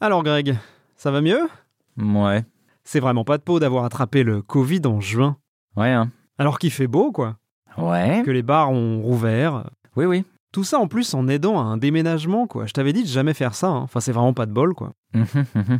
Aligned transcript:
Alors 0.00 0.22
Greg, 0.22 0.56
ça 0.96 1.10
va 1.10 1.20
mieux? 1.20 1.48
Ouais. 1.98 2.44
C'est 2.84 3.00
vraiment 3.00 3.24
pas 3.24 3.38
de 3.38 3.42
peau 3.42 3.60
d'avoir 3.60 3.84
attrapé 3.84 4.22
le 4.22 4.42
Covid 4.42 4.80
en 4.86 5.00
juin. 5.00 5.36
Ouais, 5.76 5.90
hein. 5.90 6.10
Alors 6.38 6.58
qu'il 6.58 6.70
fait 6.70 6.86
beau, 6.86 7.12
quoi. 7.12 7.36
Ouais. 7.76 8.22
Que 8.24 8.30
les 8.30 8.42
bars 8.42 8.70
ont 8.70 9.02
rouvert. 9.02 9.70
Oui, 9.96 10.06
oui. 10.06 10.24
Tout 10.52 10.64
ça 10.64 10.78
en 10.78 10.88
plus 10.88 11.14
en 11.14 11.28
aidant 11.28 11.60
à 11.60 11.62
un 11.64 11.76
déménagement, 11.76 12.46
quoi. 12.46 12.66
Je 12.66 12.72
t'avais 12.72 12.92
dit 12.92 13.02
de 13.02 13.08
jamais 13.08 13.34
faire 13.34 13.54
ça. 13.54 13.68
hein. 13.68 13.80
Enfin, 13.82 14.00
c'est 14.00 14.12
vraiment 14.12 14.32
pas 14.32 14.46
de 14.46 14.52
bol, 14.52 14.74
quoi. 14.74 14.92
Mhm, 15.14 15.26
mhm. 15.54 15.78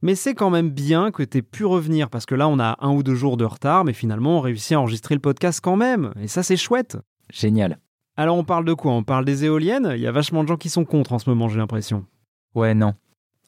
Mais 0.00 0.16
c'est 0.16 0.34
quand 0.34 0.50
même 0.50 0.70
bien 0.70 1.12
que 1.12 1.22
t'aies 1.22 1.42
pu 1.42 1.64
revenir 1.64 2.10
parce 2.10 2.26
que 2.26 2.34
là, 2.34 2.48
on 2.48 2.58
a 2.58 2.76
un 2.80 2.90
ou 2.90 3.04
deux 3.04 3.14
jours 3.14 3.36
de 3.36 3.44
retard, 3.44 3.84
mais 3.84 3.92
finalement, 3.92 4.38
on 4.38 4.40
réussit 4.40 4.72
à 4.72 4.80
enregistrer 4.80 5.14
le 5.14 5.20
podcast 5.20 5.60
quand 5.62 5.76
même. 5.76 6.12
Et 6.20 6.26
ça, 6.26 6.42
c'est 6.42 6.56
chouette. 6.56 6.96
Génial. 7.30 7.78
Alors, 8.16 8.36
on 8.36 8.44
parle 8.44 8.64
de 8.64 8.74
quoi? 8.74 8.92
On 8.92 9.04
parle 9.04 9.24
des 9.24 9.44
éoliennes? 9.44 9.92
Il 9.94 10.00
y 10.00 10.06
a 10.08 10.12
vachement 10.12 10.42
de 10.42 10.48
gens 10.48 10.56
qui 10.56 10.70
sont 10.70 10.84
contre 10.84 11.12
en 11.12 11.18
ce 11.20 11.30
moment, 11.30 11.48
j'ai 11.48 11.58
l'impression. 11.58 12.04
Ouais, 12.54 12.74
non. 12.74 12.94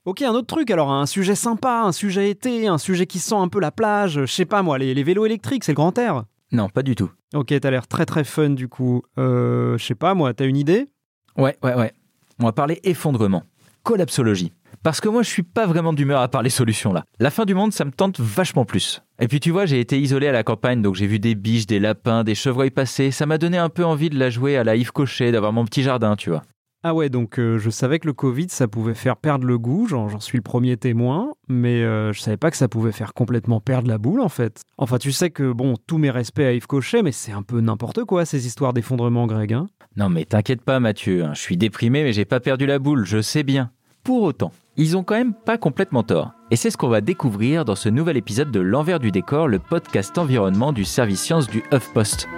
Ok, 0.06 0.20
un 0.20 0.32
autre 0.32 0.48
truc, 0.48 0.70
alors 0.70 0.92
un 0.92 1.06
sujet 1.06 1.34
sympa, 1.34 1.80
un 1.82 1.92
sujet 1.92 2.28
été, 2.28 2.68
un 2.68 2.76
sujet 2.76 3.06
qui 3.06 3.18
sent 3.18 3.36
un 3.36 3.48
peu 3.48 3.58
la 3.58 3.70
plage, 3.70 4.20
je 4.26 4.26
sais 4.26 4.44
pas 4.44 4.60
moi, 4.62 4.76
les, 4.76 4.92
les 4.92 5.02
vélos 5.02 5.24
électriques, 5.24 5.64
c'est 5.64 5.72
le 5.72 5.76
grand 5.76 5.96
air? 5.96 6.24
Non, 6.52 6.68
pas 6.68 6.82
du 6.82 6.94
tout. 6.94 7.10
Ok, 7.34 7.58
t'as 7.58 7.70
l'air 7.70 7.86
très 7.86 8.04
très 8.04 8.22
fun 8.22 8.50
du 8.50 8.68
coup. 8.68 9.00
Euh, 9.18 9.78
je 9.78 9.84
sais 9.84 9.94
pas 9.94 10.12
moi, 10.12 10.34
t'as 10.34 10.44
une 10.44 10.58
idée? 10.58 10.88
Ouais, 11.38 11.56
ouais, 11.62 11.74
ouais. 11.74 11.94
On 12.38 12.44
va 12.44 12.52
parler 12.52 12.80
effondrement. 12.84 13.44
Collapsologie. 13.82 14.52
Parce 14.82 15.00
que 15.00 15.08
moi, 15.08 15.22
je 15.22 15.30
suis 15.30 15.42
pas 15.42 15.64
vraiment 15.64 15.94
d'humeur 15.94 16.20
à 16.20 16.28
parler 16.28 16.50
solutions 16.50 16.92
là. 16.92 17.04
La 17.18 17.30
fin 17.30 17.46
du 17.46 17.54
monde, 17.54 17.72
ça 17.72 17.86
me 17.86 17.90
tente 17.90 18.20
vachement 18.20 18.66
plus. 18.66 19.00
Et 19.18 19.26
puis 19.26 19.40
tu 19.40 19.52
vois, 19.52 19.64
j'ai 19.64 19.80
été 19.80 19.98
isolé 19.98 20.26
à 20.26 20.32
la 20.32 20.42
campagne, 20.42 20.82
donc 20.82 20.96
j'ai 20.96 21.06
vu 21.06 21.18
des 21.18 21.34
biches, 21.34 21.66
des 21.66 21.80
lapins, 21.80 22.24
des 22.24 22.34
chevreuils 22.34 22.70
passer. 22.70 23.10
Ça 23.10 23.24
m'a 23.24 23.38
donné 23.38 23.56
un 23.56 23.70
peu 23.70 23.86
envie 23.86 24.10
de 24.10 24.18
la 24.18 24.28
jouer 24.28 24.58
à 24.58 24.64
la 24.64 24.76
Yves 24.76 24.92
Cochet, 24.92 25.32
d'avoir 25.32 25.54
mon 25.54 25.64
petit 25.64 25.82
jardin, 25.82 26.14
tu 26.14 26.28
vois. 26.28 26.42
Ah 26.86 26.92
ouais, 26.92 27.08
donc 27.08 27.40
euh, 27.40 27.56
je 27.56 27.70
savais 27.70 27.98
que 27.98 28.06
le 28.06 28.12
Covid 28.12 28.48
ça 28.50 28.68
pouvait 28.68 28.92
faire 28.92 29.16
perdre 29.16 29.46
le 29.46 29.56
goût, 29.56 29.86
j'en 29.88 30.20
suis 30.20 30.36
le 30.36 30.42
premier 30.42 30.76
témoin, 30.76 31.32
mais 31.48 31.82
euh, 31.82 32.12
je 32.12 32.20
savais 32.20 32.36
pas 32.36 32.50
que 32.50 32.58
ça 32.58 32.68
pouvait 32.68 32.92
faire 32.92 33.14
complètement 33.14 33.58
perdre 33.58 33.88
la 33.88 33.96
boule 33.96 34.20
en 34.20 34.28
fait. 34.28 34.60
Enfin, 34.76 34.98
tu 34.98 35.10
sais 35.10 35.30
que 35.30 35.50
bon, 35.50 35.76
tous 35.86 35.96
mes 35.96 36.10
respects 36.10 36.40
à 36.40 36.52
Yves 36.52 36.66
Cochet, 36.66 37.02
mais 37.02 37.10
c'est 37.10 37.32
un 37.32 37.40
peu 37.40 37.62
n'importe 37.62 38.04
quoi 38.04 38.26
ces 38.26 38.46
histoires 38.46 38.74
d'effondrement, 38.74 39.26
Greg. 39.26 39.54
Hein 39.54 39.66
Non 39.96 40.10
mais 40.10 40.26
t'inquiète 40.26 40.60
pas 40.60 40.78
Mathieu, 40.78 41.24
hein, 41.24 41.32
je 41.32 41.40
suis 41.40 41.56
déprimé 41.56 42.02
mais 42.02 42.12
j'ai 42.12 42.26
pas 42.26 42.40
perdu 42.40 42.66
la 42.66 42.78
boule, 42.78 43.06
je 43.06 43.22
sais 43.22 43.44
bien. 43.44 43.70
Pour 44.02 44.22
autant, 44.22 44.52
ils 44.76 44.98
ont 44.98 45.04
quand 45.04 45.14
même 45.14 45.32
pas 45.32 45.56
complètement 45.56 46.02
tort. 46.02 46.32
Et 46.50 46.56
c'est 46.56 46.68
ce 46.68 46.76
qu'on 46.76 46.88
va 46.88 47.00
découvrir 47.00 47.64
dans 47.64 47.76
ce 47.76 47.88
nouvel 47.88 48.18
épisode 48.18 48.50
de 48.50 48.60
L'envers 48.60 49.00
du 49.00 49.10
décor, 49.10 49.48
le 49.48 49.58
podcast 49.58 50.18
environnement 50.18 50.74
du 50.74 50.84
service 50.84 51.22
science 51.22 51.48
du 51.48 51.62
HuffPost. 51.72 52.28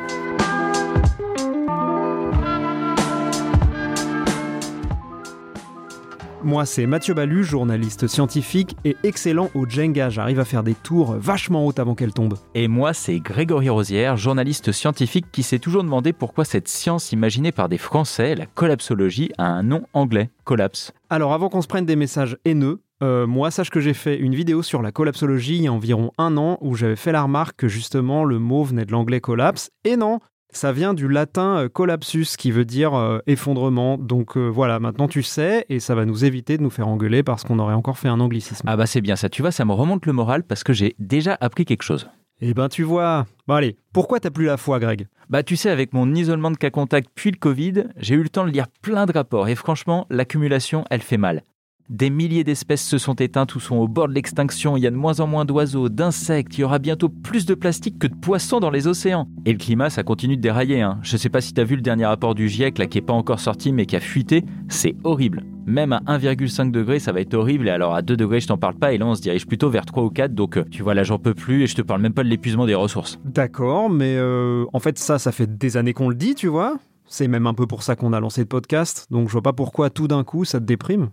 Moi, 6.46 6.64
c'est 6.64 6.86
Mathieu 6.86 7.12
Balu, 7.12 7.42
journaliste 7.42 8.06
scientifique 8.06 8.76
et 8.84 8.96
excellent 9.02 9.50
au 9.54 9.68
Jenga. 9.68 10.10
J'arrive 10.10 10.38
à 10.38 10.44
faire 10.44 10.62
des 10.62 10.74
tours 10.74 11.16
vachement 11.16 11.66
hautes 11.66 11.80
avant 11.80 11.96
qu'elle 11.96 12.12
tombe. 12.12 12.38
Et 12.54 12.68
moi, 12.68 12.92
c'est 12.92 13.18
Grégory 13.18 13.68
Rosière, 13.68 14.16
journaliste 14.16 14.70
scientifique 14.70 15.26
qui 15.32 15.42
s'est 15.42 15.58
toujours 15.58 15.82
demandé 15.82 16.12
pourquoi 16.12 16.44
cette 16.44 16.68
science 16.68 17.10
imaginée 17.10 17.50
par 17.50 17.68
des 17.68 17.78
Français, 17.78 18.36
la 18.36 18.46
collapsologie, 18.46 19.32
a 19.38 19.44
un 19.44 19.64
nom 19.64 19.82
anglais, 19.92 20.30
collapse. 20.44 20.92
Alors, 21.10 21.32
avant 21.32 21.48
qu'on 21.48 21.62
se 21.62 21.66
prenne 21.66 21.84
des 21.84 21.96
messages 21.96 22.36
haineux, 22.44 22.80
euh, 23.02 23.26
moi, 23.26 23.50
sache 23.50 23.70
que 23.70 23.80
j'ai 23.80 23.92
fait 23.92 24.16
une 24.16 24.36
vidéo 24.36 24.62
sur 24.62 24.82
la 24.82 24.92
collapsologie 24.92 25.56
il 25.56 25.62
y 25.62 25.66
a 25.66 25.72
environ 25.72 26.12
un 26.16 26.36
an 26.36 26.58
où 26.60 26.76
j'avais 26.76 26.94
fait 26.94 27.10
la 27.10 27.24
remarque 27.24 27.56
que 27.56 27.68
justement 27.68 28.24
le 28.24 28.38
mot 28.38 28.62
venait 28.62 28.84
de 28.84 28.92
l'anglais 28.92 29.20
collapse. 29.20 29.70
Et 29.84 29.96
non, 29.96 30.20
ça 30.50 30.72
vient 30.72 30.94
du 30.94 31.08
latin 31.08 31.58
euh, 31.58 31.68
collapsus 31.68 32.36
qui 32.36 32.50
veut 32.50 32.64
dire 32.64 32.94
euh, 32.94 33.18
effondrement. 33.26 33.98
Donc 33.98 34.36
euh, 34.36 34.46
voilà, 34.46 34.80
maintenant 34.80 35.08
tu 35.08 35.22
sais 35.22 35.66
et 35.68 35.80
ça 35.80 35.94
va 35.94 36.04
nous 36.04 36.24
éviter 36.24 36.56
de 36.56 36.62
nous 36.62 36.70
faire 36.70 36.88
engueuler 36.88 37.22
parce 37.22 37.44
qu'on 37.44 37.58
aurait 37.58 37.74
encore 37.74 37.98
fait 37.98 38.08
un 38.08 38.20
anglicisme. 38.20 38.66
Ah 38.66 38.76
bah 38.76 38.86
c'est 38.86 39.00
bien 39.00 39.16
ça, 39.16 39.28
tu 39.28 39.42
vois, 39.42 39.50
ça 39.50 39.64
me 39.64 39.72
remonte 39.72 40.06
le 40.06 40.12
moral 40.12 40.42
parce 40.44 40.64
que 40.64 40.72
j'ai 40.72 40.94
déjà 40.98 41.36
appris 41.40 41.64
quelque 41.64 41.82
chose. 41.82 42.08
Eh 42.40 42.52
ben 42.52 42.68
tu 42.68 42.82
vois. 42.82 43.26
Bon 43.46 43.54
allez, 43.54 43.76
pourquoi 43.92 44.20
t'as 44.20 44.30
plus 44.30 44.44
la 44.44 44.56
foi, 44.56 44.78
Greg? 44.78 45.08
Bah 45.30 45.42
tu 45.42 45.56
sais, 45.56 45.70
avec 45.70 45.92
mon 45.92 46.14
isolement 46.14 46.50
de 46.50 46.56
cas 46.56 46.70
contact 46.70 47.10
puis 47.14 47.30
le 47.30 47.38
Covid, 47.38 47.84
j'ai 47.96 48.14
eu 48.14 48.22
le 48.22 48.28
temps 48.28 48.44
de 48.44 48.50
lire 48.50 48.66
plein 48.82 49.06
de 49.06 49.12
rapports 49.12 49.48
et 49.48 49.54
franchement, 49.54 50.06
l'accumulation, 50.10 50.84
elle 50.90 51.02
fait 51.02 51.16
mal. 51.16 51.42
Des 51.88 52.10
milliers 52.10 52.42
d'espèces 52.42 52.84
se 52.84 52.98
sont 52.98 53.14
éteintes 53.14 53.54
ou 53.54 53.60
sont 53.60 53.76
au 53.76 53.86
bord 53.86 54.08
de 54.08 54.12
l'extinction, 54.12 54.76
il 54.76 54.80
y 54.80 54.88
a 54.88 54.90
de 54.90 54.96
moins 54.96 55.20
en 55.20 55.28
moins 55.28 55.44
d'oiseaux, 55.44 55.88
d'insectes, 55.88 56.58
il 56.58 56.62
y 56.62 56.64
aura 56.64 56.80
bientôt 56.80 57.08
plus 57.08 57.46
de 57.46 57.54
plastique 57.54 58.00
que 58.00 58.08
de 58.08 58.14
poissons 58.14 58.58
dans 58.58 58.70
les 58.70 58.88
océans. 58.88 59.28
Et 59.44 59.52
le 59.52 59.58
climat, 59.58 59.88
ça 59.88 60.02
continue 60.02 60.36
de 60.36 60.42
dérailler. 60.42 60.82
Hein. 60.82 60.98
Je 61.02 61.16
sais 61.16 61.28
pas 61.28 61.40
si 61.40 61.54
t'as 61.54 61.62
vu 61.62 61.76
le 61.76 61.82
dernier 61.82 62.04
rapport 62.04 62.34
du 62.34 62.48
GIEC 62.48 62.78
là 62.78 62.86
qui 62.88 62.98
est 62.98 63.02
pas 63.02 63.12
encore 63.12 63.38
sorti 63.38 63.70
mais 63.70 63.86
qui 63.86 63.94
a 63.94 64.00
fuité, 64.00 64.44
c'est 64.68 64.96
horrible. 65.04 65.44
Même 65.64 65.92
à 65.92 66.00
1,5 66.08 66.72
degré, 66.72 66.98
ça 66.98 67.12
va 67.12 67.20
être 67.20 67.34
horrible 67.34 67.68
et 67.68 67.70
alors 67.70 67.94
à 67.94 68.02
2 68.02 68.16
degrés, 68.16 68.40
je 68.40 68.48
t'en 68.48 68.58
parle 68.58 68.74
pas 68.74 68.92
et 68.92 68.98
là 68.98 69.06
on 69.06 69.14
se 69.14 69.22
dirige 69.22 69.46
plutôt 69.46 69.70
vers 69.70 69.86
3 69.86 70.02
ou 70.02 70.10
4 70.10 70.34
donc 70.34 70.56
euh, 70.56 70.64
tu 70.68 70.82
vois 70.82 70.94
là 70.94 71.04
j'en 71.04 71.20
peux 71.20 71.34
plus 71.34 71.62
et 71.62 71.66
je 71.68 71.76
te 71.76 71.82
parle 71.82 72.00
même 72.00 72.14
pas 72.14 72.24
de 72.24 72.28
l'épuisement 72.28 72.66
des 72.66 72.74
ressources. 72.74 73.20
D'accord, 73.24 73.90
mais 73.90 74.16
euh, 74.16 74.64
en 74.72 74.80
fait 74.80 74.98
ça, 74.98 75.20
ça 75.20 75.30
fait 75.30 75.56
des 75.56 75.76
années 75.76 75.92
qu'on 75.92 76.08
le 76.08 76.16
dit, 76.16 76.34
tu 76.34 76.48
vois. 76.48 76.78
C'est 77.06 77.28
même 77.28 77.46
un 77.46 77.54
peu 77.54 77.68
pour 77.68 77.84
ça 77.84 77.94
qu'on 77.94 78.12
a 78.12 78.18
lancé 78.18 78.40
le 78.40 78.48
podcast, 78.48 79.06
donc 79.12 79.28
je 79.28 79.32
vois 79.32 79.42
pas 79.42 79.52
pourquoi 79.52 79.88
tout 79.88 80.08
d'un 80.08 80.24
coup 80.24 80.44
ça 80.44 80.58
te 80.58 80.64
déprime. 80.64 81.10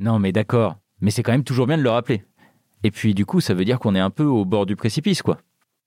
Non 0.00 0.18
mais 0.18 0.32
d'accord, 0.32 0.76
mais 1.00 1.10
c'est 1.10 1.22
quand 1.22 1.32
même 1.32 1.44
toujours 1.44 1.66
bien 1.66 1.78
de 1.78 1.82
le 1.82 1.90
rappeler. 1.90 2.24
Et 2.84 2.90
puis 2.90 3.14
du 3.14 3.26
coup, 3.26 3.40
ça 3.40 3.54
veut 3.54 3.64
dire 3.64 3.78
qu'on 3.78 3.94
est 3.94 4.00
un 4.00 4.10
peu 4.10 4.24
au 4.24 4.44
bord 4.44 4.66
du 4.66 4.76
précipice 4.76 5.22
quoi. 5.22 5.38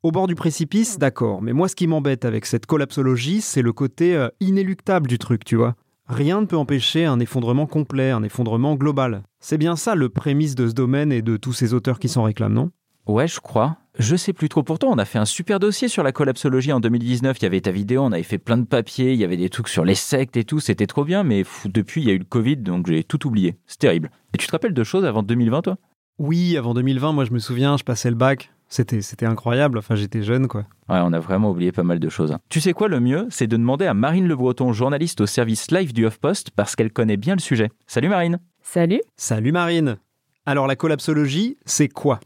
Au 0.04 0.12
bord 0.12 0.28
du 0.28 0.36
précipice, 0.36 0.98
d'accord, 0.98 1.42
mais 1.42 1.54
moi 1.54 1.68
ce 1.68 1.76
qui 1.76 1.88
m'embête 1.88 2.26
avec 2.26 2.46
cette 2.46 2.66
collapsologie, 2.66 3.42
c'est 3.42 3.62
le 3.62 3.72
côté 3.72 4.16
euh, 4.16 4.30
inéluctable 4.40 5.08
du 5.08 5.20
truc, 5.20 5.46
tu 5.46 5.56
vois. 5.56 5.76
Rien 6.08 6.42
ne 6.42 6.46
peut 6.46 6.58
empêcher 6.58 7.06
un 7.06 7.20
effondrement 7.20 7.68
complet, 7.68 8.10
un 8.12 8.24
effondrement 8.24 8.76
global. 8.76 9.24
C'est 9.40 9.58
bien 9.58 9.76
ça 9.76 9.96
le 9.96 10.10
prémisse 10.10 10.56
de 10.56 10.68
ce 10.68 10.74
domaine 10.74 11.12
et 11.12 11.22
de 11.22 11.38
tous 11.38 11.54
ces 11.54 11.74
auteurs 11.74 12.00
qui 12.00 12.10
s'en 12.10 12.24
réclament, 12.24 12.54
non? 12.54 12.72
Ouais, 13.08 13.28
je 13.28 13.40
crois. 13.40 13.78
Je 14.00 14.16
sais 14.16 14.32
plus 14.34 14.48
trop. 14.48 14.64
Pourtant, 14.64 14.90
on 14.92 14.98
a 14.98 15.06
fait 15.06 15.18
un 15.20 15.26
super 15.26 15.60
dossier 15.60 15.88
sur 15.88 16.02
la 16.04 16.12
collapsologie 16.12 16.72
en 16.72 16.80
2019. 16.80 17.38
Il 17.40 17.44
y 17.44 17.46
avait 17.46 17.62
ta 17.62 17.72
vidéo, 17.72 18.04
on 18.04 18.12
avait 18.12 18.24
fait 18.24 18.38
plein 18.38 18.58
de 18.58 18.66
papiers, 18.66 19.14
il 19.14 19.20
y 19.20 19.24
avait 19.24 19.38
des 19.38 19.50
trucs 19.50 19.68
sur 19.68 19.84
les 19.84 19.96
sectes 19.96 20.38
et 20.38 20.44
tout. 20.44 20.60
C'était 20.60 20.88
trop 20.88 21.04
bien, 21.04 21.24
mais 21.24 21.40
pff, 21.44 21.68
depuis, 21.68 22.02
il 22.02 22.08
y 22.08 22.12
a 22.12 22.14
eu 22.14 22.20
le 22.20 22.24
Covid, 22.26 22.58
donc 22.58 22.88
j'ai 22.88 23.04
tout 23.04 23.28
oublié. 23.28 23.58
C'est 23.68 23.80
terrible. 23.80 24.12
Et 24.34 24.38
tu 24.38 24.48
te 24.48 24.52
rappelles 24.52 24.74
de 24.74 24.84
choses 24.84 25.04
avant 25.06 25.24
2020, 25.24 25.62
toi? 25.64 25.78
Oui, 26.20 26.56
avant 26.58 26.74
2020, 26.74 27.14
moi 27.14 27.26
je 27.26 27.32
me 27.32 27.40
souviens, 27.40 27.78
je 27.78 27.84
passais 27.84 28.10
le 28.10 28.16
bac. 28.16 28.52
C'était, 28.68 29.02
c'était 29.02 29.26
incroyable, 29.26 29.78
enfin 29.80 29.96
j'étais 29.96 30.22
jeune 30.24 30.48
quoi. 30.48 30.62
Ouais, 30.88 31.00
on 31.02 31.12
a 31.12 31.20
vraiment 31.20 31.50
oublié 31.52 31.72
pas 31.74 31.84
mal 31.84 32.00
de 32.00 32.10
choses. 32.10 32.32
hein. 32.32 32.40
Tu 32.48 32.62
sais 32.62 32.72
quoi, 32.74 32.88
le 32.88 33.00
mieux, 33.02 33.28
c'est 33.30 33.48
de 33.48 33.58
demander 33.58 33.86
à 33.88 33.94
Marine 33.94 34.28
Le 34.28 34.36
Breton, 34.36 34.72
journaliste 34.72 35.20
au 35.22 35.26
service 35.26 35.72
live 35.72 35.92
du 35.94 36.06
HuffPost, 36.06 36.52
parce 36.52 36.76
qu'elle 36.76 36.94
connaît 36.94 37.18
bien 37.18 37.34
le 37.36 37.42
sujet. 37.42 37.70
Salut 37.88 38.08
Marine 38.08 38.40
Salut 38.62 39.02
Salut 39.18 39.52
Marine 39.52 39.98
Alors 40.46 40.68
la 40.68 40.76
collapsologie, 40.78 41.58
c'est 41.66 41.90
quoi? 41.90 42.20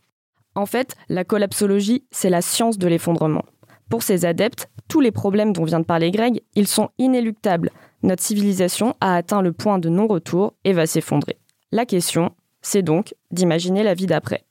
En 0.56 0.66
fait, 0.66 0.96
la 1.10 1.26
collapsologie, 1.26 2.06
c'est 2.12 2.30
la 2.30 2.42
science 2.42 2.78
de 2.78 2.88
l'effondrement. 2.88 3.44
Pour 3.90 4.04
ses 4.04 4.26
adeptes, 4.26 4.70
tous 4.88 5.02
les 5.02 5.12
problèmes 5.12 5.54
dont 5.54 5.66
vient 5.66 5.80
de 5.82 5.86
parler 5.86 6.12
Greg, 6.12 6.42
ils 6.56 6.68
sont 6.68 6.90
inéluctables. 6.98 7.72
Notre 8.04 8.24
civilisation 8.24 8.96
a 9.02 9.16
atteint 9.16 9.42
le 9.42 9.52
point 9.52 9.80
de 9.80 9.90
non-retour 9.90 10.54
et 10.64 10.74
va 10.74 10.86
s'effondrer. 10.88 11.38
La 11.72 11.86
question, 11.86 12.32
c'est 12.62 12.84
donc 12.84 13.14
d'imaginer 13.32 13.84
la 13.84 13.94
vie 13.94 14.06
d'après. 14.06 14.44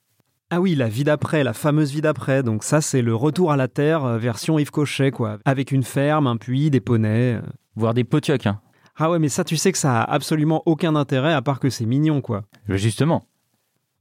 Ah 0.51 0.61
oui, 0.61 0.75
la 0.75 0.87
vie 0.87 1.03
d'après, 1.03 1.43
la 1.43 1.53
fameuse 1.53 1.91
vie 1.91 2.01
d'après. 2.01 2.43
Donc 2.43 2.63
ça, 2.63 2.79
c'est 2.79 3.01
le 3.01 3.15
retour 3.15 3.51
à 3.51 3.57
la 3.57 3.67
Terre 3.67 4.05
euh, 4.05 4.17
version 4.19 4.59
Yves 4.59 4.71
Cochet, 4.71 5.09
quoi. 5.11 5.39
Avec 5.43 5.71
une 5.71 5.83
ferme, 5.83 6.27
un 6.27 6.37
puits, 6.37 6.69
des 6.69 6.81
poneys. 6.81 7.35
euh. 7.35 7.41
Voir 7.75 7.93
des 7.93 8.03
potiocs, 8.03 8.45
hein. 8.45 8.61
Ah 8.97 9.09
ouais, 9.09 9.19
mais 9.19 9.27
ça, 9.27 9.43
tu 9.43 9.57
sais 9.57 9.71
que 9.71 9.77
ça 9.77 10.01
a 10.01 10.13
absolument 10.13 10.61
aucun 10.65 10.95
intérêt 10.95 11.33
à 11.33 11.41
part 11.41 11.59
que 11.59 11.69
c'est 11.69 11.85
mignon, 11.85 12.21
quoi. 12.21 12.43
Justement. 12.69 13.25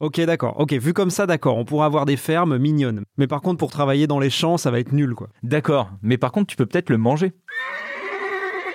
Ok, 0.04 0.20
d'accord. 0.20 0.60
Ok, 0.60 0.74
vu 0.74 0.92
comme 0.92 1.08
ça, 1.08 1.26
d'accord. 1.26 1.56
On 1.56 1.64
pourra 1.64 1.86
avoir 1.86 2.04
des 2.04 2.18
fermes 2.18 2.58
mignonnes. 2.58 3.04
Mais 3.16 3.26
par 3.26 3.40
contre, 3.40 3.56
pour 3.56 3.70
travailler 3.70 4.06
dans 4.06 4.18
les 4.18 4.28
champs, 4.28 4.58
ça 4.58 4.70
va 4.70 4.78
être 4.78 4.92
nul, 4.92 5.14
quoi. 5.14 5.30
D'accord, 5.42 5.92
mais 6.02 6.18
par 6.18 6.30
contre, 6.30 6.48
tu 6.48 6.56
peux 6.56 6.66
peut-être 6.66 6.90
le 6.90 6.98
manger. 6.98 7.32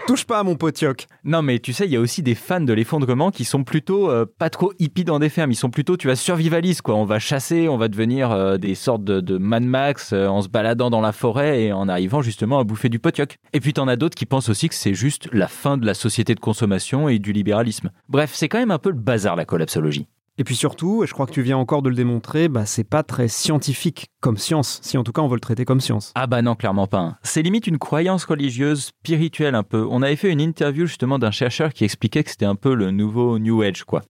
Touche 0.07 0.25
pas 0.25 0.39
à 0.39 0.43
mon 0.43 0.55
potioc. 0.55 1.05
Non, 1.23 1.43
mais 1.43 1.59
tu 1.59 1.71
sais, 1.71 1.85
il 1.85 1.91
y 1.91 1.95
a 1.95 1.99
aussi 1.99 2.23
des 2.23 2.33
fans 2.33 2.61
de 2.61 2.73
l'effondrement 2.73 3.29
qui 3.29 3.45
sont 3.45 3.63
plutôt 3.63 4.09
euh, 4.09 4.25
pas 4.25 4.49
trop 4.49 4.73
hippies 4.79 5.03
dans 5.03 5.19
des 5.19 5.29
fermes. 5.29 5.51
Ils 5.51 5.55
sont 5.55 5.69
plutôt, 5.69 5.97
tu 5.97 6.07
vas 6.07 6.15
survivalistes, 6.15 6.81
quoi. 6.81 6.95
On 6.95 7.05
va 7.05 7.19
chasser, 7.19 7.69
on 7.69 7.77
va 7.77 7.89
devenir 7.89 8.31
euh, 8.31 8.57
des 8.57 8.73
sortes 8.73 9.03
de, 9.03 9.21
de 9.21 9.37
Mad 9.37 9.61
Max 9.61 10.13
euh, 10.13 10.25
en 10.25 10.41
se 10.41 10.47
baladant 10.47 10.89
dans 10.89 11.01
la 11.01 11.11
forêt 11.11 11.65
et 11.65 11.73
en 11.73 11.87
arrivant 11.87 12.23
justement 12.23 12.57
à 12.57 12.63
bouffer 12.63 12.89
du 12.89 12.97
potioc. 12.97 13.37
Et 13.53 13.59
puis 13.59 13.73
t'en 13.73 13.87
as 13.87 13.97
d'autres 13.97 14.15
qui 14.15 14.25
pensent 14.25 14.49
aussi 14.49 14.67
que 14.67 14.73
c'est 14.73 14.95
juste 14.95 15.29
la 15.31 15.47
fin 15.47 15.77
de 15.77 15.85
la 15.85 15.93
société 15.93 16.33
de 16.33 16.39
consommation 16.39 17.07
et 17.07 17.19
du 17.19 17.31
libéralisme. 17.31 17.91
Bref, 18.07 18.31
c'est 18.33 18.49
quand 18.49 18.57
même 18.57 18.71
un 18.71 18.79
peu 18.79 18.89
le 18.89 18.95
bazar, 18.95 19.35
la 19.35 19.45
collapsologie. 19.45 20.07
Et 20.39 20.45
puis 20.45 20.55
surtout, 20.55 21.03
et 21.03 21.07
je 21.07 21.11
crois 21.11 21.25
que 21.25 21.33
tu 21.33 21.41
viens 21.41 21.57
encore 21.57 21.81
de 21.81 21.89
le 21.89 21.95
démontrer, 21.95 22.47
bah 22.47 22.65
c'est 22.65 22.85
pas 22.85 23.03
très 23.03 23.27
scientifique 23.27 24.07
comme 24.21 24.37
science, 24.37 24.79
si 24.81 24.97
en 24.97 25.03
tout 25.03 25.11
cas 25.11 25.21
on 25.21 25.27
veut 25.27 25.35
le 25.35 25.41
traiter 25.41 25.65
comme 25.65 25.81
science. 25.81 26.13
Ah 26.15 26.27
bah 26.27 26.41
non, 26.41 26.55
clairement 26.55 26.87
pas. 26.87 27.17
C'est 27.23 27.41
limite 27.41 27.67
une 27.67 27.77
croyance 27.77 28.23
religieuse, 28.23 28.85
spirituelle 28.85 29.53
un 29.53 29.63
peu. 29.63 29.85
On 29.91 30.01
avait 30.01 30.15
fait 30.15 30.31
une 30.31 30.39
interview 30.39 30.85
justement 30.85 31.19
d'un 31.19 31.31
chercheur 31.31 31.73
qui 31.73 31.83
expliquait 31.83 32.23
que 32.23 32.29
c'était 32.29 32.45
un 32.45 32.55
peu 32.55 32.73
le 32.73 32.91
nouveau 32.91 33.37
New 33.37 33.61
Age, 33.61 33.83
quoi. 33.83 34.01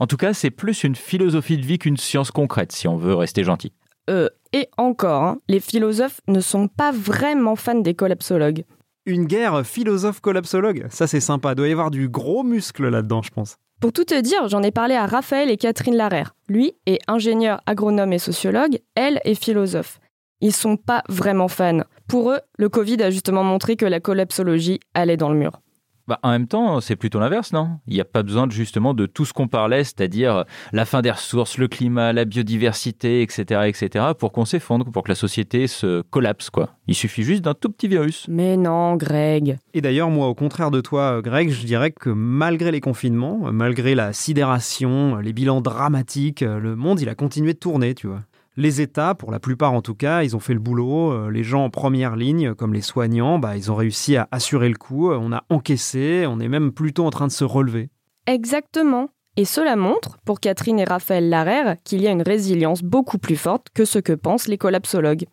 En 0.00 0.08
tout 0.08 0.16
cas, 0.16 0.34
c'est 0.34 0.50
plus 0.50 0.82
une 0.82 0.96
philosophie 0.96 1.56
de 1.56 1.64
vie 1.64 1.78
qu'une 1.78 1.96
science 1.96 2.32
concrète, 2.32 2.72
si 2.72 2.88
on 2.88 2.96
veut 2.96 3.14
rester 3.14 3.44
gentil. 3.44 3.72
Euh, 4.10 4.28
et 4.52 4.68
encore, 4.78 5.22
hein, 5.22 5.38
les 5.46 5.60
philosophes 5.60 6.20
ne 6.26 6.40
sont 6.40 6.66
pas 6.66 6.90
vraiment 6.90 7.54
fans 7.54 7.78
des 7.78 7.94
collapsologues. 7.94 8.64
Une 9.04 9.26
guerre 9.26 9.64
philosophe-collapsologue, 9.64 10.86
ça 10.90 11.06
c'est 11.06 11.20
sympa, 11.20 11.54
doit 11.54 11.68
y 11.68 11.72
avoir 11.72 11.92
du 11.92 12.08
gros 12.08 12.42
muscle 12.42 12.88
là-dedans, 12.88 13.22
je 13.22 13.30
pense. 13.30 13.56
Pour 13.80 13.92
tout 13.92 14.04
te 14.04 14.18
dire, 14.18 14.48
j'en 14.48 14.62
ai 14.62 14.70
parlé 14.70 14.94
à 14.94 15.04
Raphaël 15.04 15.50
et 15.50 15.58
Catherine 15.58 15.96
Larère. 15.96 16.34
Lui 16.48 16.72
est 16.86 16.98
ingénieur 17.08 17.60
agronome 17.66 18.14
et 18.14 18.18
sociologue, 18.18 18.78
elle 18.94 19.20
est 19.24 19.34
philosophe. 19.34 20.00
Ils 20.40 20.54
sont 20.54 20.78
pas 20.78 21.02
vraiment 21.10 21.48
fans. 21.48 21.82
Pour 22.08 22.30
eux, 22.30 22.40
le 22.56 22.70
Covid 22.70 23.02
a 23.02 23.10
justement 23.10 23.44
montré 23.44 23.76
que 23.76 23.84
la 23.84 24.00
collapsologie 24.00 24.80
allait 24.94 25.18
dans 25.18 25.28
le 25.28 25.36
mur. 25.36 25.60
Bah, 26.08 26.20
en 26.22 26.30
même 26.30 26.46
temps, 26.46 26.80
c'est 26.80 26.94
plutôt 26.94 27.18
l'inverse, 27.18 27.52
non? 27.52 27.80
Il 27.88 27.94
n'y 27.94 28.00
a 28.00 28.04
pas 28.04 28.22
besoin 28.22 28.46
de, 28.46 28.52
justement 28.52 28.94
de 28.94 29.06
tout 29.06 29.24
ce 29.24 29.32
qu'on 29.32 29.48
parlait, 29.48 29.82
c'est-à-dire 29.82 30.44
la 30.72 30.84
fin 30.84 31.02
des 31.02 31.10
ressources, 31.10 31.58
le 31.58 31.66
climat, 31.66 32.12
la 32.12 32.24
biodiversité, 32.24 33.22
etc., 33.22 33.62
etc., 33.66 34.06
pour 34.16 34.30
qu'on 34.30 34.44
s'effondre, 34.44 34.90
pour 34.92 35.02
que 35.02 35.08
la 35.08 35.16
société 35.16 35.66
se 35.66 36.02
collapse, 36.02 36.50
quoi. 36.50 36.70
Il 36.86 36.94
suffit 36.94 37.24
juste 37.24 37.42
d'un 37.42 37.54
tout 37.54 37.70
petit 37.70 37.88
virus. 37.88 38.26
Mais 38.28 38.56
non, 38.56 38.94
Greg. 38.94 39.58
Et 39.74 39.80
d'ailleurs, 39.80 40.10
moi, 40.10 40.28
au 40.28 40.34
contraire 40.34 40.70
de 40.70 40.80
toi, 40.80 41.20
Greg, 41.22 41.50
je 41.50 41.66
dirais 41.66 41.90
que 41.90 42.10
malgré 42.10 42.70
les 42.70 42.80
confinements, 42.80 43.50
malgré 43.52 43.96
la 43.96 44.12
sidération, 44.12 45.16
les 45.16 45.32
bilans 45.32 45.60
dramatiques, 45.60 46.42
le 46.42 46.76
monde, 46.76 47.00
il 47.00 47.08
a 47.08 47.16
continué 47.16 47.54
de 47.54 47.58
tourner, 47.58 47.94
tu 47.94 48.06
vois. 48.06 48.22
Les 48.58 48.80
États, 48.80 49.14
pour 49.14 49.30
la 49.30 49.38
plupart 49.38 49.74
en 49.74 49.82
tout 49.82 49.94
cas, 49.94 50.22
ils 50.22 50.34
ont 50.34 50.40
fait 50.40 50.54
le 50.54 50.60
boulot. 50.60 51.12
Euh, 51.12 51.30
les 51.30 51.44
gens 51.44 51.64
en 51.64 51.70
première 51.70 52.16
ligne, 52.16 52.54
comme 52.54 52.72
les 52.72 52.80
soignants, 52.80 53.38
bah, 53.38 53.56
ils 53.56 53.70
ont 53.70 53.74
réussi 53.74 54.16
à 54.16 54.28
assurer 54.30 54.70
le 54.70 54.76
coup. 54.76 55.10
On 55.10 55.30
a 55.30 55.44
encaissé, 55.50 56.24
on 56.26 56.40
est 56.40 56.48
même 56.48 56.72
plutôt 56.72 57.04
en 57.04 57.10
train 57.10 57.26
de 57.26 57.32
se 57.32 57.44
relever. 57.44 57.90
Exactement. 58.26 59.10
Et 59.36 59.44
cela 59.44 59.76
montre, 59.76 60.16
pour 60.24 60.40
Catherine 60.40 60.78
et 60.78 60.84
Raphaël 60.84 61.28
Larère, 61.28 61.76
qu'il 61.84 62.00
y 62.00 62.08
a 62.08 62.10
une 62.10 62.22
résilience 62.22 62.82
beaucoup 62.82 63.18
plus 63.18 63.36
forte 63.36 63.66
que 63.74 63.84
ce 63.84 63.98
que 63.98 64.14
pensent 64.14 64.48
les 64.48 64.56
collapsologues. 64.56 65.26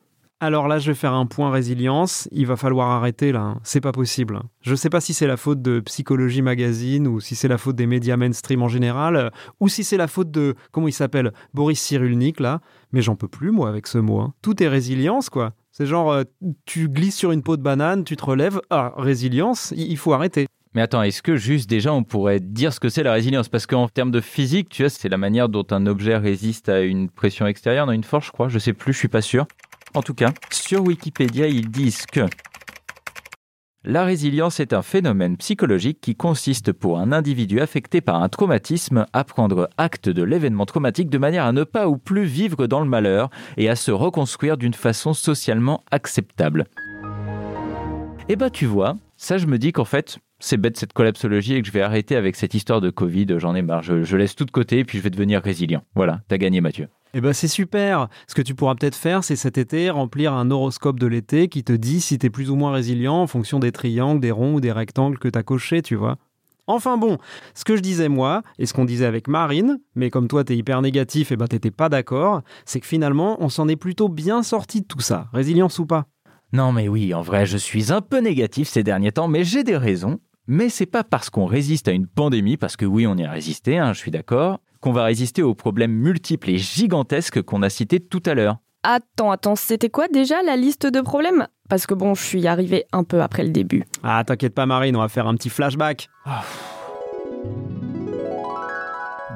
Alors 0.43 0.67
là, 0.67 0.77
je 0.77 0.91
vais 0.91 0.95
faire 0.95 1.13
un 1.13 1.25
point 1.25 1.51
résilience. 1.51 2.27
Il 2.33 2.47
va 2.47 2.57
falloir 2.57 2.89
arrêter 2.89 3.31
là. 3.31 3.55
C'est 3.63 3.79
pas 3.79 3.93
possible. 3.93 4.41
Je 4.59 4.75
sais 4.75 4.89
pas 4.89 4.99
si 4.99 5.13
c'est 5.13 5.25
la 5.25 5.37
faute 5.37 5.61
de 5.61 5.79
Psychologie 5.79 6.41
Magazine 6.41 7.07
ou 7.07 7.21
si 7.21 7.35
c'est 7.35 7.47
la 7.47 7.57
faute 7.57 7.77
des 7.77 7.87
médias 7.87 8.17
mainstream 8.17 8.61
en 8.61 8.67
général 8.67 9.31
ou 9.61 9.69
si 9.69 9.85
c'est 9.85 9.95
la 9.95 10.09
faute 10.09 10.31
de 10.31 10.55
comment 10.73 10.89
il 10.89 10.93
s'appelle 10.93 11.31
Boris 11.53 11.79
Cyrulnik 11.79 12.41
là. 12.41 12.59
Mais 12.91 13.01
j'en 13.01 13.15
peux 13.15 13.29
plus 13.29 13.51
moi 13.51 13.69
avec 13.69 13.87
ce 13.87 13.99
mot. 13.99 14.19
Hein. 14.19 14.33
Tout 14.41 14.61
est 14.61 14.67
résilience 14.67 15.29
quoi. 15.29 15.53
C'est 15.71 15.85
genre 15.85 16.11
euh, 16.11 16.23
tu 16.65 16.89
glisses 16.89 17.15
sur 17.15 17.31
une 17.31 17.41
peau 17.41 17.55
de 17.55 17.61
banane, 17.61 18.03
tu 18.03 18.17
te 18.17 18.25
relèves. 18.25 18.59
Ah 18.69 18.91
résilience, 18.97 19.73
il 19.77 19.95
faut 19.95 20.11
arrêter. 20.11 20.47
Mais 20.75 20.81
attends, 20.81 21.03
est-ce 21.03 21.21
que 21.21 21.37
juste 21.37 21.69
déjà 21.69 21.93
on 21.93 22.03
pourrait 22.03 22.41
dire 22.41 22.73
ce 22.73 22.81
que 22.81 22.89
c'est 22.89 23.03
la 23.03 23.13
résilience? 23.13 23.47
Parce 23.47 23.65
qu'en 23.65 23.87
termes 23.87 24.11
de 24.11 24.19
physique, 24.19 24.67
tu 24.67 24.81
vois, 24.81 24.89
c'est 24.89 25.07
la 25.07 25.17
manière 25.17 25.47
dont 25.47 25.65
un 25.69 25.85
objet 25.85 26.17
résiste 26.17 26.67
à 26.67 26.81
une 26.81 27.09
pression 27.09 27.47
extérieure, 27.47 27.85
dans 27.85 27.93
une 27.93 28.03
force, 28.03 28.25
je 28.25 28.31
crois. 28.31 28.49
Je 28.49 28.59
sais 28.59 28.73
plus, 28.73 28.91
je 28.91 28.97
suis 28.97 29.07
pas 29.07 29.21
sûr. 29.21 29.45
En 29.95 30.01
tout 30.01 30.15
cas, 30.15 30.33
sur 30.51 30.81
Wikipédia, 30.81 31.47
ils 31.47 31.69
disent 31.69 32.05
que 32.07 32.27
la 33.85 34.05
résilience 34.05 34.61
est 34.61 34.71
un 34.71 34.81
phénomène 34.81 35.35
psychologique 35.37 35.99
qui 35.99 36.15
consiste 36.15 36.71
pour 36.71 36.99
un 36.99 37.11
individu 37.11 37.59
affecté 37.59 37.99
par 37.99 38.23
un 38.23 38.29
traumatisme 38.29 39.05
à 39.11 39.23
prendre 39.25 39.69
acte 39.77 40.07
de 40.07 40.23
l'événement 40.23 40.65
traumatique 40.65 41.09
de 41.09 41.17
manière 41.17 41.45
à 41.45 41.51
ne 41.51 41.65
pas 41.65 41.89
ou 41.89 41.97
plus 41.97 42.23
vivre 42.23 42.65
dans 42.65 42.79
le 42.79 42.87
malheur 42.87 43.29
et 43.57 43.69
à 43.69 43.75
se 43.75 43.91
reconstruire 43.91 44.57
d'une 44.57 44.73
façon 44.73 45.13
socialement 45.13 45.83
acceptable. 45.91 46.65
Eh 48.29 48.37
ben 48.37 48.49
tu 48.49 48.65
vois, 48.65 48.95
ça 49.17 49.37
je 49.37 49.47
me 49.47 49.59
dis 49.59 49.73
qu'en 49.73 49.85
fait, 49.85 50.17
c'est 50.39 50.57
bête 50.57 50.77
cette 50.77 50.93
collapsologie 50.93 51.55
et 51.55 51.61
que 51.61 51.67
je 51.67 51.73
vais 51.73 51.81
arrêter 51.81 52.15
avec 52.15 52.37
cette 52.37 52.53
histoire 52.53 52.79
de 52.79 52.89
Covid, 52.89 53.27
j'en 53.37 53.53
ai 53.53 53.61
marre, 53.61 53.83
je, 53.83 54.03
je 54.03 54.15
laisse 54.15 54.35
tout 54.35 54.45
de 54.45 54.51
côté 54.51 54.79
et 54.79 54.85
puis 54.85 54.97
je 54.97 55.03
vais 55.03 55.09
devenir 55.09 55.41
résilient. 55.41 55.83
Voilà, 55.93 56.21
t'as 56.29 56.37
gagné 56.37 56.61
Mathieu. 56.61 56.87
Eh 57.15 57.21
ben 57.21 57.31
c'est 57.31 57.47
super. 57.47 58.07
Ce 58.27 58.33
que 58.33 58.41
tu 58.41 58.55
pourras 58.55 58.73
peut-être 58.73 58.95
faire, 58.95 59.23
c'est 59.23 59.35
cet 59.35 59.59
été 59.59 59.91
remplir 59.91 60.33
un 60.33 60.49
horoscope 60.49 60.99
de 60.99 61.05
l'été 61.05 61.47
qui 61.47 61.63
te 61.63 61.73
dit 61.73 62.01
si 62.01 62.17
tu 62.17 62.25
es 62.25 62.29
plus 62.31 62.49
ou 62.49 62.55
moins 62.55 62.71
résilient 62.71 63.21
en 63.21 63.27
fonction 63.27 63.59
des 63.59 63.71
triangles, 63.71 64.19
des 64.19 64.31
ronds 64.31 64.55
ou 64.55 64.59
des 64.59 64.71
rectangles 64.71 65.19
que 65.19 65.27
tu 65.27 65.37
as 65.37 65.43
cochés, 65.43 65.83
tu 65.83 65.93
vois. 65.95 66.17
Enfin 66.65 66.97
bon, 66.97 67.19
ce 67.53 67.65
que 67.65 67.75
je 67.75 67.81
disais 67.81 68.09
moi, 68.09 68.41
et 68.57 68.65
ce 68.65 68.73
qu'on 68.73 68.85
disait 68.85 69.05
avec 69.05 69.27
Marine, 69.27 69.79
mais 69.95 70.09
comme 70.09 70.27
toi 70.27 70.43
t'es 70.43 70.57
hyper 70.57 70.81
négatif 70.81 71.31
et 71.31 71.35
ben 71.35 71.47
t'étais 71.47 71.71
pas 71.71 71.89
d'accord, 71.89 72.41
c'est 72.65 72.79
que 72.79 72.87
finalement 72.87 73.37
on 73.41 73.49
s'en 73.49 73.67
est 73.67 73.75
plutôt 73.75 74.09
bien 74.09 74.41
sorti 74.41 74.81
de 74.81 74.87
tout 74.87 75.01
ça, 75.01 75.27
résilience 75.33 75.77
ou 75.77 75.85
pas? 75.85 76.07
Non 76.51 76.71
mais 76.71 76.87
oui, 76.87 77.13
en 77.13 77.21
vrai 77.21 77.45
je 77.45 77.57
suis 77.57 77.91
un 77.91 78.01
peu 78.01 78.21
négatif 78.21 78.69
ces 78.69 78.81
derniers 78.81 79.11
temps, 79.11 79.27
mais 79.27 79.43
j'ai 79.43 79.63
des 79.63 79.77
raisons. 79.77 80.19
Mais 80.47 80.67
c'est 80.67 80.85
pas 80.87 81.03
parce 81.03 81.29
qu'on 81.29 81.45
résiste 81.45 81.87
à 81.87 81.91
une 81.91 82.07
pandémie, 82.07 82.57
parce 82.57 82.75
que 82.75 82.85
oui 82.85 83.05
on 83.05 83.15
y 83.17 83.23
a 83.23 83.31
résisté, 83.31 83.77
hein, 83.77 83.93
je 83.93 83.99
suis 83.99 84.11
d'accord, 84.11 84.59
qu'on 84.83 84.91
va 84.91 85.05
résister 85.05 85.41
aux 85.41 85.55
problèmes 85.55 85.93
multiples 85.93 86.49
et 86.49 86.57
gigantesques 86.57 87.41
qu'on 87.41 87.63
a 87.63 87.69
cités 87.69 88.01
tout 88.01 88.21
à 88.25 88.33
l'heure. 88.33 88.57
Attends, 88.83 89.31
attends, 89.31 89.55
c'était 89.55 89.89
quoi 89.89 90.09
déjà 90.09 90.43
la 90.43 90.57
liste 90.57 90.85
de 90.85 90.99
problèmes? 90.99 91.47
Parce 91.69 91.87
que 91.87 91.93
bon, 91.93 92.15
je 92.15 92.21
suis 92.21 92.47
arrivé 92.47 92.83
un 92.91 93.05
peu 93.05 93.21
après 93.21 93.43
le 93.43 93.49
début. 93.51 93.85
Ah, 94.03 94.21
t'inquiète 94.25 94.53
pas 94.53 94.65
Marine, 94.65 94.97
on 94.97 94.99
va 94.99 95.07
faire 95.07 95.25
un 95.25 95.35
petit 95.35 95.49
flashback. 95.49 96.09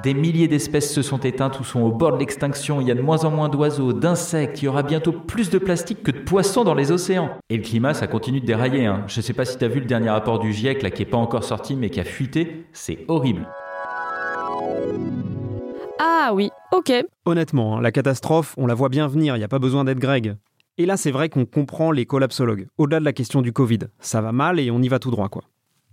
Des 0.03 0.13
milliers 0.13 0.49
d'espèces 0.49 0.93
se 0.93 1.01
sont 1.01 1.19
éteintes 1.19 1.61
ou 1.61 1.63
sont 1.63 1.79
au 1.79 1.93
bord 1.93 2.11
de 2.11 2.19
l'extinction. 2.19 2.81
Il 2.81 2.87
y 2.87 2.91
a 2.91 2.95
de 2.95 3.01
moins 3.01 3.23
en 3.23 3.31
moins 3.31 3.47
d'oiseaux, 3.47 3.93
d'insectes. 3.93 4.61
Il 4.61 4.65
y 4.65 4.67
aura 4.67 4.83
bientôt 4.83 5.13
plus 5.13 5.49
de 5.49 5.59
plastique 5.59 6.03
que 6.03 6.11
de 6.11 6.19
poissons 6.19 6.65
dans 6.65 6.75
les 6.75 6.91
océans. 6.91 7.29
Et 7.49 7.55
le 7.55 7.63
climat, 7.63 7.93
ça 7.93 8.07
continue 8.07 8.41
de 8.41 8.45
dérailler. 8.45 8.85
Hein. 8.85 9.05
Je 9.07 9.21
sais 9.21 9.33
pas 9.33 9.45
si 9.45 9.57
t'as 9.57 9.69
vu 9.69 9.79
le 9.79 9.85
dernier 9.85 10.09
rapport 10.09 10.39
du 10.39 10.51
GIEC 10.51 10.83
là 10.83 10.91
qui 10.91 11.03
est 11.03 11.05
pas 11.05 11.17
encore 11.17 11.45
sorti 11.45 11.77
mais 11.77 11.89
qui 11.89 12.01
a 12.01 12.03
fuité. 12.03 12.65
C'est 12.73 13.05
horrible. 13.07 13.47
Ah 15.99 16.31
oui, 16.33 16.49
ok. 16.71 16.91
Honnêtement, 17.25 17.77
hein, 17.77 17.81
la 17.81 17.91
catastrophe, 17.91 18.53
on 18.57 18.67
la 18.67 18.73
voit 18.73 18.89
bien 18.89 19.07
venir, 19.07 19.35
il 19.35 19.39
n'y 19.39 19.45
a 19.45 19.49
pas 19.49 19.59
besoin 19.59 19.83
d'être 19.83 19.99
Greg. 19.99 20.35
Et 20.77 20.85
là, 20.85 20.95
c'est 20.95 21.11
vrai 21.11 21.29
qu'on 21.29 21.45
comprend 21.45 21.91
les 21.91 22.05
collapsologues. 22.05 22.67
Au-delà 22.77 22.99
de 22.99 23.05
la 23.05 23.13
question 23.13 23.41
du 23.41 23.51
Covid, 23.51 23.79
ça 23.99 24.21
va 24.21 24.31
mal 24.31 24.59
et 24.59 24.69
on 24.69 24.81
y 24.81 24.87
va 24.87 24.99
tout 24.99 25.09
droit, 25.09 25.29
quoi. 25.29 25.43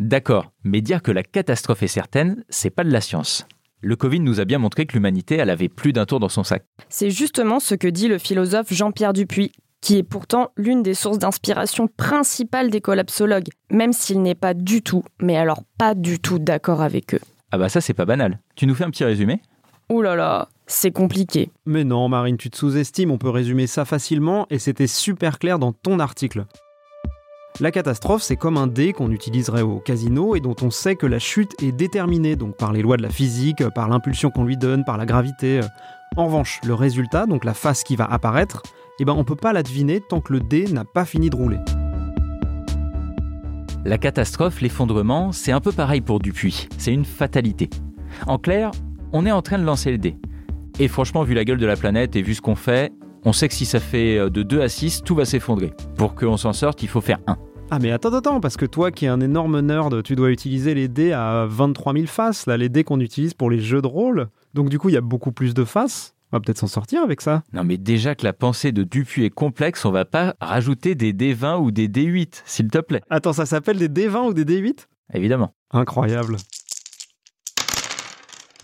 D'accord, 0.01 0.53
mais 0.63 0.81
dire 0.81 1.03
que 1.03 1.13
la 1.13 1.23
catastrophe 1.23 1.83
est 1.83 1.89
certaine, 1.89 2.45
c'est 2.49 2.71
pas 2.71 2.85
de 2.85 2.91
la 2.91 3.01
science. 3.01 3.47
Le 3.81 3.97
Covid 3.97 4.21
nous 4.21 4.41
a 4.41 4.45
bien 4.45 4.59
montré 4.59 4.87
que 4.87 4.95
l'humanité, 4.95 5.37
elle 5.37 5.51
avait 5.51 5.69
plus 5.69 5.93
d'un 5.93 6.05
tour 6.05 6.21
dans 6.21 6.29
son 6.29 6.43
sac. 6.43 6.65
C'est 6.89 7.11
justement 7.11 7.61
ce 7.61 7.75
que 7.75 7.89
dit 7.89 8.09
le 8.09 8.19
philosophe 8.19 8.73
Jean-Pierre 8.73 9.13
Dupuis, 9.13 9.53
qui 9.81 9.99
est 9.99 10.03
pourtant 10.03 10.51
l'une 10.57 10.83
des 10.83 10.95
sources 10.95 11.19
d'inspiration 11.19 11.89
principales 11.89 12.71
des 12.71 12.81
collapsologues, 12.81 13.51
même 13.71 13.93
s'il 13.93 14.23
n'est 14.23 14.35
pas 14.35 14.55
du 14.55 14.83
tout, 14.83 15.05
mais 15.21 15.37
alors 15.37 15.63
pas 15.79 15.95
du 15.95 16.19
tout 16.19 16.39
d'accord 16.39 16.81
avec 16.81 17.15
eux. 17.15 17.21
Ah 17.53 17.59
bah 17.59 17.69
ça 17.69 17.81
c'est 17.81 17.95
pas 17.95 18.07
banal. 18.07 18.41
Tu 18.57 18.67
nous 18.67 18.75
fais 18.75 18.85
un 18.85 18.91
petit 18.91 19.05
résumé? 19.05 19.41
Ouh 19.91 20.01
là 20.01 20.17
là, 20.17 20.49
c'est 20.67 20.93
compliqué. 20.93 21.51
Mais 21.67 21.85
non, 21.85 22.09
Marine, 22.09 22.39
tu 22.39 22.49
te 22.49 22.57
sous-estimes, 22.57 23.11
on 23.11 23.19
peut 23.19 23.29
résumer 23.29 23.67
ça 23.67 23.85
facilement 23.85 24.47
et 24.49 24.59
c'était 24.59 24.87
super 24.87 25.39
clair 25.39 25.59
dans 25.59 25.73
ton 25.73 25.99
article. 25.99 26.47
La 27.61 27.71
catastrophe, 27.71 28.23
c'est 28.23 28.37
comme 28.37 28.57
un 28.57 28.67
dé 28.67 28.93
qu'on 28.93 29.11
utiliserait 29.11 29.63
au 29.63 29.79
casino 29.79 30.35
et 30.35 30.41
dont 30.41 30.57
on 30.63 30.71
sait 30.71 30.97
que 30.97 31.07
la 31.07 31.19
chute 31.19 31.53
est 31.63 31.71
déterminée, 31.71 32.35
donc 32.35 32.57
par 32.57 32.73
les 32.73 32.83
lois 32.83 32.97
de 32.97 33.03
la 33.03 33.11
physique, 33.11 33.63
par 33.75 33.89
l'impulsion 33.89 34.31
qu'on 34.31 34.45
lui 34.45 34.57
donne, 34.57 34.85
par 34.85 34.97
la 34.97 35.07
gravité. 35.07 35.61
En 36.17 36.27
revanche, 36.27 36.61
le 36.65 36.75
résultat, 36.75 37.27
donc 37.27 37.45
la 37.45 37.55
face 37.55 37.85
qui 37.85 37.95
va 37.95 38.07
apparaître, 38.07 38.63
eh 38.99 39.05
ben 39.05 39.13
on 39.13 39.23
peut 39.23 39.37
pas 39.37 39.53
la 39.53 39.63
deviner 39.63 40.01
tant 40.01 40.21
que 40.21 40.33
le 40.33 40.41
dé 40.41 40.67
n'a 40.67 40.85
pas 40.85 41.05
fini 41.05 41.31
de 41.31 41.37
rouler. 41.37 41.59
La 43.85 43.99
catastrophe, 43.99 44.61
l'effondrement, 44.63 45.31
c'est 45.31 45.53
un 45.53 45.61
peu 45.61 45.71
pareil 45.71 46.01
pour 46.01 46.19
Dupuis. 46.19 46.69
C'est 46.79 46.93
une 46.93 47.05
fatalité. 47.05 47.69
En 48.27 48.39
clair, 48.39 48.71
on 49.15 49.25
est 49.25 49.31
en 49.31 49.41
train 49.41 49.59
de 49.59 49.65
lancer 49.65 49.93
le 49.93 49.99
dé. 49.99 50.17
Et 50.81 50.89
franchement, 50.89 51.23
vu 51.23 51.35
la 51.35 51.45
gueule 51.45 51.59
de 51.59 51.67
la 51.67 51.77
planète 51.77 52.17
et 52.17 52.23
vu 52.23 52.35
ce 52.35 52.43
qu'on 52.43 52.57
fait, 52.57 52.93
on 53.25 53.33
sait 53.33 53.49
que 53.49 53.55
si 53.55 53.65
ça 53.65 53.79
fait 53.79 54.19
euh, 54.19 54.29
de 54.29 54.43
2 54.43 54.61
à 54.61 54.69
6, 54.69 55.03
tout 55.05 55.15
va 55.15 55.25
s'effondrer. 55.25 55.73
Pour 55.97 56.17
qu'on 56.17 56.37
s'en 56.37 56.53
sorte, 56.53 56.83
il 56.83 56.89
faut 56.89 57.01
faire 57.01 57.21
1. 57.29 57.39
Ah 57.71 57.79
mais 57.79 57.93
attends, 57.93 58.13
attends, 58.13 58.41
parce 58.41 58.57
que 58.57 58.67
toi 58.67 58.91
qui 58.91 59.07
es 59.07 59.09
un 59.09 59.21
énorme 59.21 59.61
nerd, 59.61 60.03
tu 60.03 60.17
dois 60.17 60.31
utiliser 60.31 60.75
les 60.75 60.89
dés 60.89 61.13
à 61.13 61.47
23 61.49 61.95
000 61.95 62.07
faces, 62.07 62.47
là, 62.47 62.57
les 62.57 62.69
dés 62.69 62.85
qu'on 62.85 63.01
utilise 63.01 63.35
pour 63.35 63.51
les 63.51 63.61
jeux 63.61 63.81
de 63.81 63.87
rôle. 63.87 64.29
Donc 64.53 64.69
du 64.69 64.79
coup, 64.79 64.91
il 64.91 64.95
y 64.95 64.99
a 64.99 65.01
beaucoup 65.01 65.33
plus 65.33 65.55
de 65.55 65.65
faces. 65.65 66.15
On 66.33 66.37
va 66.37 66.41
peut-être 66.41 66.59
s'en 66.59 66.67
sortir 66.67 67.01
avec 67.03 67.21
ça. 67.21 67.45
Non 67.53 67.63
mais 67.63 67.79
déjà 67.79 68.17
que 68.17 68.25
la 68.25 68.33
pensée 68.33 68.73
de 68.73 68.83
Dupuis 68.83 69.25
est 69.25 69.31
complexe, 69.31 69.85
on 69.85 69.93
va 69.93 70.05
pas 70.05 70.35
rajouter 70.41 70.97
des 70.97 71.13
D20 71.13 71.61
ou 71.61 71.71
des 71.71 71.87
D8, 71.87 72.43
s'il 72.45 72.69
te 72.69 72.79
plaît. 72.79 73.03
Attends, 73.09 73.33
ça 73.33 73.47
s'appelle 73.47 73.79
des 73.79 73.89
D20 73.89 74.31
ou 74.31 74.35
des 74.35 74.45
D8 74.45 74.87
Évidemment. 75.15 75.55
Incroyable. 75.71 76.37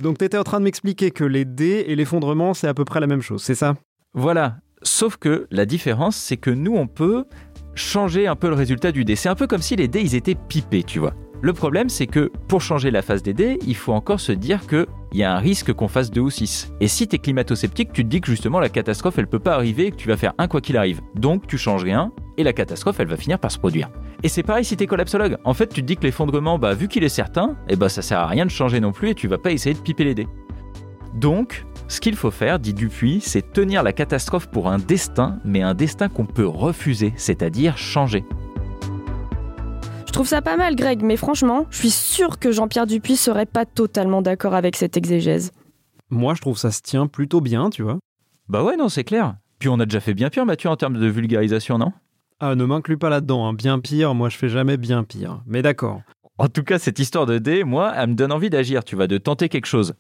Donc 0.01 0.19
tu 0.19 0.25
étais 0.25 0.39
en 0.39 0.45
train 0.45 0.61
de 0.61 0.65
m'expliquer 0.65 1.11
que 1.11 1.25
les 1.25 1.45
dés 1.45 1.85
et 1.87 1.95
l'effondrement, 1.95 2.55
c'est 2.55 2.69
à 2.69 2.75
peu 2.75 2.85
près 2.85 3.01
la 3.01 3.07
même 3.07 3.21
chose, 3.21 3.43
c'est 3.43 3.55
ça? 3.55 3.77
Voilà. 4.15 4.57
Sauf 4.83 5.19
que 5.19 5.47
la 5.51 5.67
différence, 5.67 6.17
c'est 6.17 6.39
que 6.39 6.51
nous, 6.51 6.75
on 6.75 6.87
peut 6.87 7.27
changer 7.75 8.27
un 8.27 8.35
peu 8.35 8.49
le 8.49 8.55
résultat 8.55 8.93
du 8.93 9.05
dé. 9.05 9.15
C'est 9.15 9.29
un 9.29 9.35
peu 9.35 9.47
comme 9.47 9.61
si 9.61 9.77
les 9.77 9.89
dés, 9.89 10.01
ils 10.01 10.15
étaient 10.15 10.35
pipés, 10.35 10.85
tu 10.85 10.99
vois. 10.99 11.13
Le 11.43 11.53
problème, 11.53 11.89
c'est 11.89 12.07
que 12.07 12.31
pour 12.49 12.61
changer 12.61 12.91
la 12.91 13.03
phase 13.03 13.23
des 13.23 13.35
dés, 13.35 13.59
il 13.67 13.77
faut 13.77 13.93
encore 13.93 14.21
se 14.21 14.33
dire 14.33 14.67
qu'il 14.67 14.87
y 15.13 15.23
a 15.23 15.35
un 15.35 15.39
risque 15.39 15.73
qu'on 15.73 15.89
fasse 15.89 16.11
2 16.11 16.21
ou 16.21 16.31
6. 16.31 16.73
Et 16.81 16.89
si 16.89 17.07
tu 17.07 17.17
es 17.17 17.19
climato-sceptique, 17.19 17.93
tu 17.93 18.03
te 18.03 18.09
dis 18.09 18.21
que 18.21 18.29
justement 18.29 18.61
la 18.61 18.69
catastrophe, 18.69 19.19
elle 19.19 19.27
peut 19.27 19.39
pas 19.39 19.55
arriver 19.55 19.87
et 19.87 19.91
que 19.91 19.97
tu 19.97 20.09
vas 20.09 20.17
faire 20.17 20.35
un 20.39 20.49
quoi 20.49 20.61
qu'il 20.61 20.77
arrive. 20.77 21.01
Donc 21.15 21.47
tu 21.47 21.57
changes 21.57 21.85
rien 21.85 22.13
et 22.37 22.43
la 22.43 22.53
catastrophe, 22.53 23.01
elle 23.01 23.09
va 23.09 23.17
finir 23.17 23.39
par 23.39 23.51
se 23.51 23.59
produire. 23.59 23.91
Et 24.23 24.29
c'est 24.29 24.43
pareil 24.43 24.65
si 24.65 24.77
tu 24.77 24.85
es 24.85 24.87
collapsologue. 24.87 25.39
En 25.45 25.55
fait, 25.55 25.69
tu 25.69 25.81
te 25.81 25.87
dis 25.87 25.97
que 25.97 26.03
l'effondrement, 26.03 26.59
bah, 26.59 26.75
vu 26.75 26.89
qu'il 26.89 27.05
est 27.05 27.09
certain, 27.09 27.57
eh 27.69 27.77
bah, 27.77 27.89
ça 27.89 28.03
sert 28.03 28.19
à 28.19 28.27
rien 28.27 28.45
de 28.45 28.51
changer 28.51 28.81
non 28.81 28.93
plus 28.93 29.11
et 29.11 29.15
tu 29.15 29.29
vas 29.29 29.39
pas 29.39 29.51
essayer 29.51 29.75
de 29.75 29.81
piper 29.81 30.05
les 30.05 30.15
dés. 30.15 30.29
Donc, 31.15 31.65
ce 31.89 32.01
qu'il 32.01 32.17
faut 32.17 32.31
faire, 32.31 32.59
dit 32.59 32.75
Dupuis, 32.75 33.21
c'est 33.21 33.53
tenir 33.53 33.83
la 33.83 33.93
catastrophe 33.93 34.49
pour 34.49 34.69
un 34.69 34.79
destin, 34.79 35.39
mais 35.45 35.63
un 35.63 35.75
destin 35.75 36.09
qu'on 36.09 36.27
peut 36.27 36.47
refuser, 36.47 37.13
c'est-à-dire 37.17 37.79
changer. 37.79 38.25
Je 40.07 40.13
trouve 40.13 40.27
ça 40.27 40.43
pas 40.43 40.57
mal, 40.57 40.77
Greg, 40.77 41.03
mais 41.03 41.17
franchement, 41.17 41.67
je 41.71 41.79
suis 41.79 41.91
sûr 41.91 42.39
que 42.39 42.53
Jean-Pierre 42.53 42.87
Dupuis 42.87 43.17
serait 43.17 43.47
pas 43.47 43.65
totalement 43.65 44.23
d'accord 44.23 44.55
avec 44.55 44.77
cette 44.77 44.97
exégèse. 44.97 45.53
Moi, 46.11 46.35
je 46.35 46.41
trouve 46.41 46.59
ça 46.59 46.71
se 46.71 46.83
tient 46.83 47.07
plutôt 47.07 47.41
bien, 47.41 47.71
tu 47.71 47.83
vois. 47.83 47.99
Bah 48.49 48.63
ouais, 48.65 48.77
non, 48.77 48.89
c'est 48.89 49.05
clair. 49.05 49.37
Puis 49.61 49.69
on 49.69 49.79
a 49.79 49.87
déjà 49.87 50.01
fait 50.01 50.15
bien 50.15 50.29
pire, 50.29 50.45
Mathieu, 50.45 50.69
en 50.69 50.77
termes 50.77 50.99
de 50.99 51.07
vulgarisation, 51.07 51.79
non? 51.79 51.93
Ah, 52.43 52.55
ne 52.55 52.65
m'inclus 52.65 52.97
pas 52.97 53.11
là-dedans, 53.11 53.47
hein. 53.47 53.53
bien 53.53 53.79
pire, 53.79 54.15
moi 54.15 54.31
je 54.31 54.39
fais 54.39 54.49
jamais 54.49 54.79
bien 54.79 55.05
pire. 55.05 55.43
Mais 55.47 55.61
d'accord. 55.61 56.01
En 56.39 56.49
tout 56.49 56.63
cas, 56.63 56.79
cette 56.79 56.99
histoire 56.99 57.27
de 57.27 57.37
dé, 57.37 57.65
moi, 57.65 57.93
elle 57.95 58.09
me 58.11 58.15
donne 58.15 58.33
envie 58.33 58.49
d'agir, 58.49 58.83
tu 58.83 58.97
vois, 58.97 59.07
de 59.07 59.19
tenter 59.19 59.51
quelque 59.51 59.67
chose. 59.67 59.93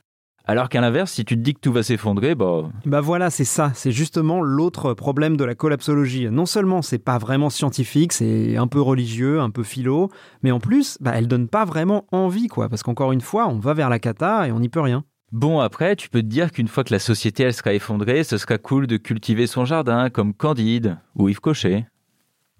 Alors 0.46 0.70
qu'à 0.70 0.80
l'inverse, 0.80 1.12
si 1.12 1.26
tu 1.26 1.36
te 1.36 1.40
dis 1.42 1.52
que 1.52 1.60
tout 1.60 1.70
va 1.70 1.82
s'effondrer, 1.82 2.34
bah. 2.34 2.70
Bah 2.86 3.02
voilà, 3.02 3.28
c'est 3.28 3.44
ça, 3.44 3.72
c'est 3.74 3.92
justement 3.92 4.40
l'autre 4.40 4.94
problème 4.94 5.36
de 5.36 5.44
la 5.44 5.54
collapsologie. 5.54 6.30
Non 6.30 6.46
seulement 6.46 6.80
c'est 6.80 6.98
pas 6.98 7.18
vraiment 7.18 7.50
scientifique, 7.50 8.14
c'est 8.14 8.56
un 8.56 8.66
peu 8.66 8.80
religieux, 8.80 9.40
un 9.40 9.50
peu 9.50 9.62
philo, 9.62 10.08
mais 10.42 10.50
en 10.50 10.60
plus, 10.60 10.96
bah 11.00 11.12
elle 11.14 11.28
donne 11.28 11.46
pas 11.46 11.66
vraiment 11.66 12.06
envie, 12.10 12.48
quoi, 12.48 12.70
parce 12.70 12.82
qu'encore 12.82 13.12
une 13.12 13.20
fois, 13.20 13.48
on 13.48 13.58
va 13.58 13.74
vers 13.74 13.90
la 13.90 13.98
cata 13.98 14.48
et 14.48 14.52
on 14.52 14.60
n'y 14.60 14.70
peut 14.70 14.80
rien. 14.80 15.04
Bon, 15.30 15.60
après, 15.60 15.94
tu 15.94 16.08
peux 16.08 16.22
te 16.22 16.26
dire 16.26 16.50
qu'une 16.50 16.68
fois 16.68 16.84
que 16.84 16.92
la 16.92 16.98
société 16.98 17.42
elle 17.42 17.54
sera 17.54 17.74
effondrée, 17.74 18.24
ce 18.24 18.38
sera 18.38 18.56
cool 18.56 18.86
de 18.86 18.96
cultiver 18.96 19.46
son 19.46 19.66
jardin 19.66 20.08
comme 20.08 20.32
Candide 20.34 20.96
ou 21.14 21.28
Yves 21.28 21.40
Cochet, 21.40 21.86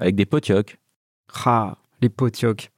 avec 0.01 0.17
des 0.17 0.27
potiocs. 0.27 0.79
Ah, 1.45 1.77
les 2.01 2.09
potiocs. 2.09 2.71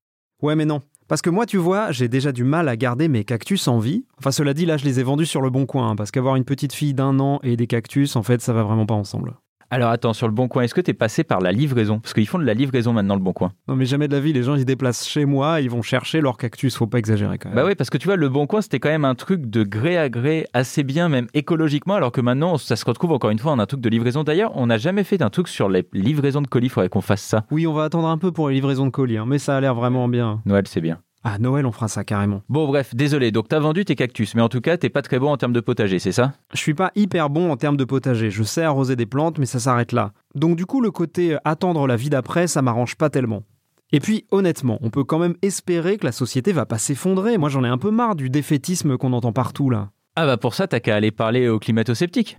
Ouais, 0.42 0.56
mais 0.56 0.66
non. 0.66 0.82
Parce 1.08 1.22
que 1.22 1.30
moi, 1.30 1.46
tu 1.46 1.56
vois, 1.56 1.92
j'ai 1.92 2.08
déjà 2.08 2.32
du 2.32 2.44
mal 2.44 2.68
à 2.68 2.76
garder 2.76 3.08
mes 3.08 3.24
cactus 3.24 3.68
en 3.68 3.78
vie. 3.78 4.04
Enfin, 4.18 4.30
cela 4.30 4.54
dit, 4.54 4.66
là, 4.66 4.76
je 4.76 4.84
les 4.84 5.00
ai 5.00 5.02
vendus 5.02 5.26
sur 5.26 5.40
le 5.40 5.50
bon 5.50 5.66
coin, 5.66 5.90
hein, 5.90 5.96
parce 5.96 6.10
qu'avoir 6.10 6.36
une 6.36 6.44
petite 6.44 6.72
fille 6.72 6.94
d'un 6.94 7.18
an 7.20 7.38
et 7.42 7.56
des 7.56 7.66
cactus, 7.66 8.16
en 8.16 8.22
fait, 8.22 8.40
ça 8.40 8.52
va 8.52 8.62
vraiment 8.62 8.86
pas 8.86 8.94
ensemble. 8.94 9.34
Alors 9.72 9.88
attends, 9.88 10.12
sur 10.12 10.26
le 10.26 10.34
Bon 10.34 10.48
Coin, 10.48 10.64
est-ce 10.64 10.74
que 10.74 10.82
t'es 10.82 10.92
passé 10.92 11.24
par 11.24 11.40
la 11.40 11.50
livraison? 11.50 11.98
Parce 11.98 12.12
qu'ils 12.12 12.26
font 12.26 12.38
de 12.38 12.44
la 12.44 12.52
livraison 12.52 12.92
maintenant, 12.92 13.14
le 13.14 13.22
Bon 13.22 13.32
Coin. 13.32 13.52
Non, 13.68 13.74
mais 13.74 13.86
jamais 13.86 14.06
de 14.06 14.12
la 14.12 14.20
vie, 14.20 14.34
les 14.34 14.42
gens, 14.42 14.54
ils 14.54 14.66
déplacent 14.66 15.08
chez 15.08 15.24
moi, 15.24 15.62
ils 15.62 15.70
vont 15.70 15.80
chercher 15.80 16.20
leur 16.20 16.36
cactus, 16.36 16.76
faut 16.76 16.86
pas 16.86 16.98
exagérer 16.98 17.38
quand 17.38 17.48
même. 17.48 17.56
Bah 17.56 17.64
oui, 17.64 17.74
parce 17.74 17.88
que 17.88 17.96
tu 17.96 18.06
vois, 18.06 18.16
le 18.16 18.28
Bon 18.28 18.46
Coin, 18.46 18.60
c'était 18.60 18.80
quand 18.80 18.90
même 18.90 19.06
un 19.06 19.14
truc 19.14 19.48
de 19.48 19.62
gré 19.62 19.96
à 19.96 20.10
gré 20.10 20.46
assez 20.52 20.82
bien, 20.82 21.08
même 21.08 21.26
écologiquement, 21.32 21.94
alors 21.94 22.12
que 22.12 22.20
maintenant, 22.20 22.58
ça 22.58 22.76
se 22.76 22.84
retrouve 22.84 23.12
encore 23.12 23.30
une 23.30 23.38
fois 23.38 23.52
en 23.52 23.58
un 23.58 23.64
truc 23.64 23.80
de 23.80 23.88
livraison. 23.88 24.24
D'ailleurs, 24.24 24.52
on 24.56 24.66
n'a 24.66 24.76
jamais 24.76 25.04
fait 25.04 25.16
d'un 25.16 25.30
truc 25.30 25.48
sur 25.48 25.70
les 25.70 25.88
livraisons 25.94 26.42
de 26.42 26.48
colis, 26.48 26.68
faudrait 26.68 26.90
qu'on 26.90 27.00
fasse 27.00 27.22
ça. 27.22 27.46
Oui, 27.50 27.66
on 27.66 27.72
va 27.72 27.84
attendre 27.84 28.08
un 28.08 28.18
peu 28.18 28.30
pour 28.30 28.50
les 28.50 28.56
livraisons 28.56 28.84
de 28.84 28.90
colis, 28.90 29.16
hein, 29.16 29.24
mais 29.26 29.38
ça 29.38 29.56
a 29.56 29.60
l'air 29.62 29.74
vraiment 29.74 30.06
bien. 30.06 30.42
Noël, 30.44 30.64
c'est 30.68 30.82
bien. 30.82 30.98
Ah, 31.24 31.38
Noël, 31.38 31.66
on 31.66 31.72
fera 31.72 31.86
ça 31.86 32.02
carrément. 32.02 32.42
Bon, 32.48 32.66
bref, 32.66 32.96
désolé, 32.96 33.30
donc 33.30 33.46
t'as 33.48 33.60
vendu 33.60 33.84
tes 33.84 33.94
cactus, 33.94 34.34
mais 34.34 34.42
en 34.42 34.48
tout 34.48 34.60
cas, 34.60 34.76
t'es 34.76 34.88
pas 34.88 35.02
très 35.02 35.20
bon 35.20 35.30
en 35.30 35.36
termes 35.36 35.52
de 35.52 35.60
potager, 35.60 36.00
c'est 36.00 36.10
ça? 36.10 36.32
Je 36.52 36.58
suis 36.58 36.74
pas 36.74 36.90
hyper 36.96 37.30
bon 37.30 37.52
en 37.52 37.56
termes 37.56 37.76
de 37.76 37.84
potager. 37.84 38.30
Je 38.30 38.42
sais 38.42 38.62
arroser 38.62 38.96
des 38.96 39.06
plantes, 39.06 39.38
mais 39.38 39.46
ça 39.46 39.60
s'arrête 39.60 39.92
là. 39.92 40.12
Donc 40.34 40.56
du 40.56 40.66
coup, 40.66 40.80
le 40.80 40.90
côté 40.90 41.34
euh, 41.34 41.38
attendre 41.44 41.86
la 41.86 41.94
vie 41.94 42.10
d'après, 42.10 42.48
ça 42.48 42.60
m'arrange 42.60 42.96
pas 42.96 43.08
tellement. 43.08 43.44
Et 43.92 44.00
puis, 44.00 44.24
honnêtement, 44.30 44.78
on 44.80 44.90
peut 44.90 45.04
quand 45.04 45.18
même 45.18 45.36
espérer 45.42 45.98
que 45.98 46.06
la 46.06 46.12
société 46.12 46.52
va 46.52 46.66
pas 46.66 46.78
s'effondrer. 46.78 47.38
Moi, 47.38 47.50
j'en 47.50 47.62
ai 47.62 47.68
un 47.68 47.78
peu 47.78 47.90
marre 47.90 48.16
du 48.16 48.28
défaitisme 48.28 48.96
qu'on 48.96 49.12
entend 49.12 49.32
partout 49.32 49.70
là. 49.70 49.90
Ah 50.16 50.26
bah 50.26 50.36
pour 50.36 50.54
ça, 50.54 50.66
t'as 50.66 50.80
qu'à 50.80 50.96
aller 50.96 51.10
parler 51.10 51.48
aux 51.48 51.58
climato-sceptiques. 51.58 52.38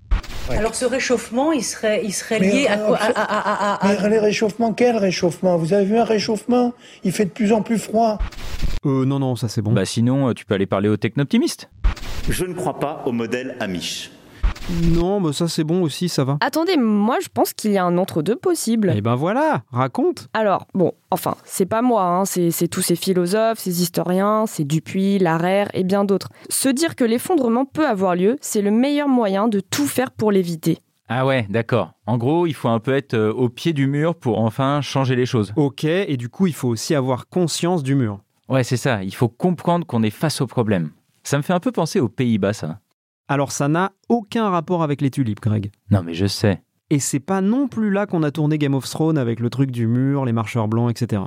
Alors 0.50 0.76
ce 0.76 0.86
réchauffement, 0.86 1.52
il 1.52 1.64
serait, 1.64 2.02
il 2.04 2.12
serait 2.12 2.40
Mais, 2.40 2.52
lié 2.52 2.68
à 2.68 2.78
euh, 2.80 2.88
quoi 2.88 2.98
absolu- 2.98 3.14
à- 3.16 3.22
à- 3.22 3.40
à- 3.40 3.74
à- 3.74 3.88
à- 3.96 4.02
Mais 4.04 4.10
les 4.10 4.20
réchauffements, 4.20 4.74
quel 4.74 4.98
réchauffement? 4.98 5.58
Vous 5.58 5.74
avez 5.74 5.86
vu 5.86 5.98
un 5.98 6.04
réchauffement? 6.04 6.74
Il 7.04 7.12
fait 7.12 7.26
de 7.26 7.30
plus 7.32 7.54
en 7.54 7.62
plus 7.62 7.78
froid. 7.80 8.20
Euh, 8.86 9.06
non, 9.06 9.20
non, 9.20 9.36
ça 9.36 9.48
c'est 9.48 9.62
bon. 9.62 9.72
Bah 9.72 9.86
sinon, 9.86 10.30
euh, 10.30 10.34
tu 10.34 10.46
peux 10.46 10.54
aller 10.56 10.66
parler 10.66 10.90
aux 10.90 10.98
technoptimistes. 10.98 11.70
Je 12.30 12.46
ne 12.46 12.54
crois 12.54 12.80
pas 12.80 13.04
au 13.06 13.12
modèle 13.12 13.56
Amish. 13.60 14.12
Non, 14.70 15.20
mais 15.20 15.34
ça 15.34 15.48
c'est 15.48 15.64
bon 15.64 15.82
aussi, 15.82 16.10
ça 16.10 16.24
va. 16.24 16.38
Attendez, 16.42 16.78
moi 16.78 17.18
je 17.22 17.28
pense 17.34 17.54
qu'il 17.54 17.72
y 17.72 17.78
a 17.78 17.86
un 17.86 17.98
entre-deux 17.98 18.36
possible. 18.36 18.94
Eh 18.96 19.02
ben 19.02 19.16
voilà, 19.16 19.64
raconte. 19.72 20.30
Alors, 20.34 20.68
bon, 20.74 20.94
enfin, 21.12 21.36
c'est 21.44 21.66
pas 21.66 21.82
moi, 21.82 22.04
hein, 22.06 22.26
c'est 22.26 22.52
c'est 22.52 22.68
tous 22.68 22.82
ces 22.82 22.96
philosophes, 22.96 23.60
ces 23.60 23.82
historiens, 23.82 24.46
c'est 24.48 24.64
Dupuis, 24.64 25.20
Larère 25.20 25.70
et 25.74 25.84
bien 25.84 26.06
d'autres. 26.06 26.30
Se 26.50 26.70
dire 26.70 26.96
que 26.96 27.04
l'effondrement 27.04 27.66
peut 27.66 27.88
avoir 27.88 28.16
lieu, 28.16 28.38
c'est 28.42 28.62
le 28.62 28.72
meilleur 28.72 29.08
moyen 29.08 29.48
de 29.48 29.60
tout 29.60 29.86
faire 29.86 30.12
pour 30.12 30.32
l'éviter. 30.32 30.80
Ah 31.10 31.26
ouais, 31.26 31.46
d'accord. 31.50 31.92
En 32.08 32.18
gros, 32.18 32.48
il 32.48 32.54
faut 32.54 32.70
un 32.70 32.80
peu 32.80 32.96
être 32.96 33.14
euh, 33.14 33.34
au 33.34 33.50
pied 33.50 33.74
du 33.74 33.88
mur 33.88 34.16
pour 34.16 34.40
enfin 34.40 34.82
changer 34.82 35.16
les 35.16 35.26
choses. 35.26 35.52
Ok, 35.58 35.84
et 35.84 36.18
du 36.18 36.30
coup, 36.30 36.48
il 36.48 36.54
faut 36.54 36.70
aussi 36.70 36.96
avoir 36.96 37.28
conscience 37.28 37.84
du 37.84 37.96
mur. 37.96 38.20
Ouais, 38.48 38.64
c'est 38.64 38.78
ça. 38.78 39.04
Il 39.04 39.14
faut 39.14 39.28
comprendre 39.28 39.86
qu'on 39.86 40.04
est 40.04 40.10
face 40.10 40.42
au 40.42 40.48
problème. 40.48 40.92
Ça 41.24 41.38
me 41.38 41.44
fait 41.44 41.54
un 41.54 41.60
peu 41.60 41.72
penser 41.72 42.00
aux 42.00 42.10
Pays-Bas, 42.10 42.54
ça. 42.54 42.80
Alors 43.34 43.52
ça 43.52 43.68
n'a 43.68 43.94
aucun 44.10 44.48
rapport 44.52 44.84
avec 44.84 45.02
les 45.02 45.10
tulipes, 45.10 45.42
Greg. 45.42 45.72
Non, 45.90 46.04
mais 46.06 46.14
je 46.14 46.28
sais. 46.28 46.62
Et 46.92 47.00
c'est 47.00 47.20
pas 47.20 47.42
non 47.42 47.68
plus 47.68 47.90
là 47.90 48.06
qu'on 48.06 48.22
a 48.22 48.30
tourné 48.30 48.60
Game 48.60 48.76
of 48.76 48.88
Thrones 48.88 49.18
avec 49.18 49.40
le 49.40 49.50
truc 49.50 49.72
du 49.72 49.88
mur, 49.88 50.24
les 50.24 50.34
marcheurs 50.34 50.68
blancs, 50.68 50.92
etc. 50.92 51.24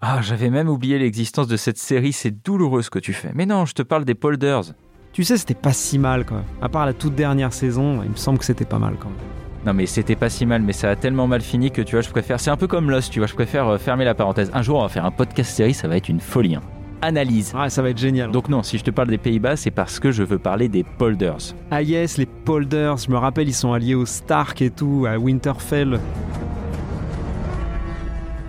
Ah, 0.00 0.20
j'avais 0.20 0.50
même 0.50 0.68
oublié 0.68 0.98
l'existence 0.98 1.46
de 1.46 1.56
cette 1.56 1.78
série. 1.78 2.12
C'est 2.12 2.32
douloureux 2.44 2.82
ce 2.82 2.90
que 2.90 2.98
tu 2.98 3.12
fais. 3.12 3.30
Mais 3.36 3.46
non, 3.46 3.66
je 3.66 3.74
te 3.74 3.82
parle 3.82 4.04
des 4.04 4.16
polders. 4.16 4.62
Tu 5.12 5.22
sais, 5.22 5.36
c'était 5.36 5.54
pas 5.54 5.72
si 5.72 5.96
mal, 5.96 6.26
quoi. 6.26 6.42
À 6.60 6.68
part 6.68 6.86
la 6.86 6.92
toute 6.92 7.14
dernière 7.14 7.52
saison, 7.52 8.02
il 8.02 8.10
me 8.10 8.16
semble 8.16 8.38
que 8.40 8.44
c'était 8.44 8.64
pas 8.64 8.80
mal, 8.80 8.96
quand 8.98 9.10
même. 9.10 9.18
Non, 9.64 9.74
mais 9.74 9.86
c'était 9.86 10.16
pas 10.16 10.30
si 10.30 10.46
mal, 10.46 10.60
mais 10.60 10.72
ça 10.72 10.90
a 10.90 10.96
tellement 10.96 11.28
mal 11.28 11.40
fini 11.40 11.70
que 11.70 11.82
tu 11.82 11.94
vois, 11.94 12.02
je 12.02 12.10
préfère. 12.10 12.40
C'est 12.40 12.50
un 12.50 12.56
peu 12.56 12.66
comme 12.66 12.90
Lost, 12.90 13.12
tu 13.12 13.20
vois, 13.20 13.28
je 13.28 13.34
préfère 13.34 13.68
euh, 13.68 13.78
fermer 13.78 14.04
la 14.04 14.16
parenthèse. 14.16 14.50
Un 14.54 14.62
jour, 14.62 14.78
on 14.80 14.82
va 14.82 14.88
faire 14.88 15.04
un 15.04 15.12
podcast 15.12 15.52
série, 15.54 15.72
ça 15.72 15.86
va 15.86 15.96
être 15.98 16.08
une 16.08 16.18
folie. 16.20 16.56
hein. 16.56 16.62
Analyse. 17.04 17.52
Ah, 17.54 17.68
ça 17.68 17.82
va 17.82 17.90
être 17.90 17.98
génial. 17.98 18.30
Donc 18.30 18.48
non, 18.48 18.62
si 18.62 18.78
je 18.78 18.84
te 18.84 18.90
parle 18.90 19.08
des 19.08 19.18
Pays-Bas, 19.18 19.56
c'est 19.56 19.70
parce 19.70 20.00
que 20.00 20.10
je 20.10 20.22
veux 20.22 20.38
parler 20.38 20.68
des 20.68 20.84
polders. 20.84 21.36
Ah 21.70 21.82
yes, 21.82 22.16
les 22.16 22.24
polders, 22.26 22.96
je 22.96 23.10
me 23.10 23.16
rappelle, 23.18 23.46
ils 23.48 23.52
sont 23.54 23.72
alliés 23.74 23.94
aux 23.94 24.06
Stark 24.06 24.62
et 24.62 24.70
tout, 24.70 25.04
à 25.08 25.18
Winterfell. 25.18 26.00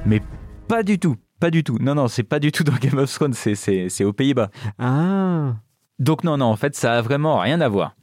Mais 0.05 0.21
pas 0.67 0.83
du 0.83 0.99
tout, 0.99 1.15
pas 1.39 1.49
du 1.51 1.63
tout. 1.63 1.77
Non, 1.81 1.95
non, 1.95 2.07
c'est 2.07 2.23
pas 2.23 2.39
du 2.39 2.51
tout 2.51 2.63
dans 2.63 2.75
Game 2.81 2.97
of 2.97 3.11
Thrones, 3.11 3.33
c'est- 3.33 4.03
aux 4.05 4.13
Pays-Bas. 4.13 4.49
Ah 4.79 5.55
Donc 5.99 6.23
non, 6.23 6.37
non, 6.37 6.45
en 6.45 6.55
fait, 6.55 6.75
ça 6.75 6.93
a 6.93 7.01
vraiment 7.01 7.39
rien 7.39 7.59
à 7.61 7.67
voir. 7.67 7.95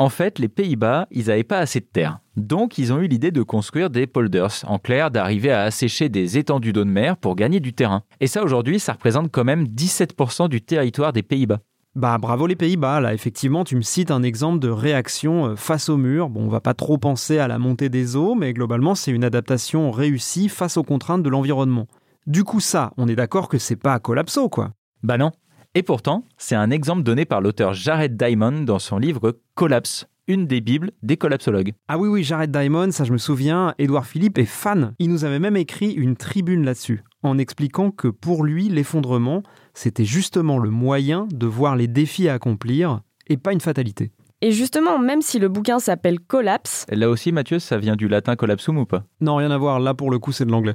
En 0.00 0.08
fait, 0.08 0.38
les 0.38 0.48
Pays-Bas, 0.48 1.08
ils 1.10 1.26
n'avaient 1.26 1.44
pas 1.44 1.58
assez 1.58 1.78
de 1.78 1.84
terre. 1.84 2.20
Donc, 2.38 2.78
ils 2.78 2.90
ont 2.90 3.00
eu 3.00 3.06
l'idée 3.06 3.32
de 3.32 3.42
construire 3.42 3.90
des 3.90 4.06
polders. 4.06 4.64
En 4.66 4.78
clair, 4.78 5.10
d'arriver 5.10 5.52
à 5.52 5.64
assécher 5.64 6.08
des 6.08 6.38
étendues 6.38 6.72
d'eau 6.72 6.86
de 6.86 6.90
mer 6.90 7.18
pour 7.18 7.36
gagner 7.36 7.60
du 7.60 7.74
terrain. 7.74 8.02
Et 8.18 8.26
ça, 8.26 8.42
aujourd'hui, 8.42 8.80
ça 8.80 8.94
représente 8.94 9.30
quand 9.30 9.44
même 9.44 9.64
17% 9.64 10.48
du 10.48 10.62
territoire 10.62 11.12
des 11.12 11.22
Pays-Bas. 11.22 11.58
Bah 11.96 12.16
bravo 12.16 12.46
les 12.46 12.56
Pays-Bas, 12.56 13.00
là 13.00 13.12
effectivement 13.12 13.64
tu 13.64 13.74
me 13.74 13.80
cites 13.80 14.12
un 14.12 14.22
exemple 14.22 14.60
de 14.60 14.68
réaction 14.68 15.46
euh, 15.46 15.56
face 15.56 15.88
au 15.88 15.96
mur. 15.96 16.28
Bon 16.28 16.44
on 16.44 16.48
va 16.48 16.60
pas 16.60 16.72
trop 16.72 16.98
penser 16.98 17.38
à 17.38 17.48
la 17.48 17.58
montée 17.58 17.88
des 17.88 18.14
eaux, 18.14 18.36
mais 18.36 18.52
globalement 18.52 18.94
c'est 18.94 19.10
une 19.10 19.24
adaptation 19.24 19.90
réussie 19.90 20.48
face 20.48 20.76
aux 20.76 20.84
contraintes 20.84 21.24
de 21.24 21.28
l'environnement. 21.28 21.88
Du 22.28 22.44
coup 22.44 22.60
ça, 22.60 22.92
on 22.96 23.08
est 23.08 23.16
d'accord 23.16 23.48
que 23.48 23.58
c'est 23.58 23.74
pas 23.74 23.98
collapso 23.98 24.48
quoi. 24.48 24.70
Bah 25.02 25.18
non. 25.18 25.32
Et 25.76 25.84
pourtant, 25.84 26.24
c'est 26.36 26.56
un 26.56 26.72
exemple 26.72 27.04
donné 27.04 27.24
par 27.24 27.40
l'auteur 27.40 27.74
Jared 27.74 28.16
Diamond 28.16 28.62
dans 28.62 28.80
son 28.80 28.98
livre 28.98 29.38
Collapse, 29.54 30.08
une 30.26 30.48
des 30.48 30.60
bibles 30.60 30.90
des 31.04 31.16
collapsologues. 31.16 31.74
Ah 31.86 31.96
oui 31.96 32.08
oui, 32.08 32.24
Jared 32.24 32.50
Diamond, 32.50 32.90
ça 32.90 33.04
je 33.04 33.12
me 33.12 33.18
souviens, 33.18 33.72
Édouard 33.78 34.04
Philippe 34.04 34.38
est 34.38 34.46
fan. 34.46 34.94
Il 34.98 35.10
nous 35.10 35.24
avait 35.24 35.38
même 35.38 35.56
écrit 35.56 35.92
une 35.92 36.16
tribune 36.16 36.64
là-dessus, 36.64 37.04
en 37.22 37.38
expliquant 37.38 37.92
que 37.92 38.08
pour 38.08 38.42
lui 38.42 38.68
l'effondrement, 38.68 39.44
c'était 39.72 40.04
justement 40.04 40.58
le 40.58 40.70
moyen 40.70 41.28
de 41.32 41.46
voir 41.46 41.76
les 41.76 41.86
défis 41.86 42.28
à 42.28 42.34
accomplir 42.34 43.02
et 43.28 43.36
pas 43.36 43.52
une 43.52 43.60
fatalité. 43.60 44.10
Et 44.42 44.50
justement, 44.50 44.98
même 44.98 45.22
si 45.22 45.38
le 45.38 45.48
bouquin 45.48 45.78
s'appelle 45.78 46.18
Collapse, 46.18 46.84
Là 46.90 47.08
aussi, 47.08 47.30
Mathieu, 47.30 47.60
ça 47.60 47.78
vient 47.78 47.94
du 47.94 48.08
latin 48.08 48.34
collapsum 48.34 48.76
ou 48.76 48.86
pas? 48.86 49.04
Non, 49.20 49.36
rien 49.36 49.52
à 49.52 49.58
voir, 49.58 49.78
là 49.78 49.94
pour 49.94 50.10
le 50.10 50.18
coup 50.18 50.32
c'est 50.32 50.46
de 50.46 50.50
l'anglais. 50.50 50.74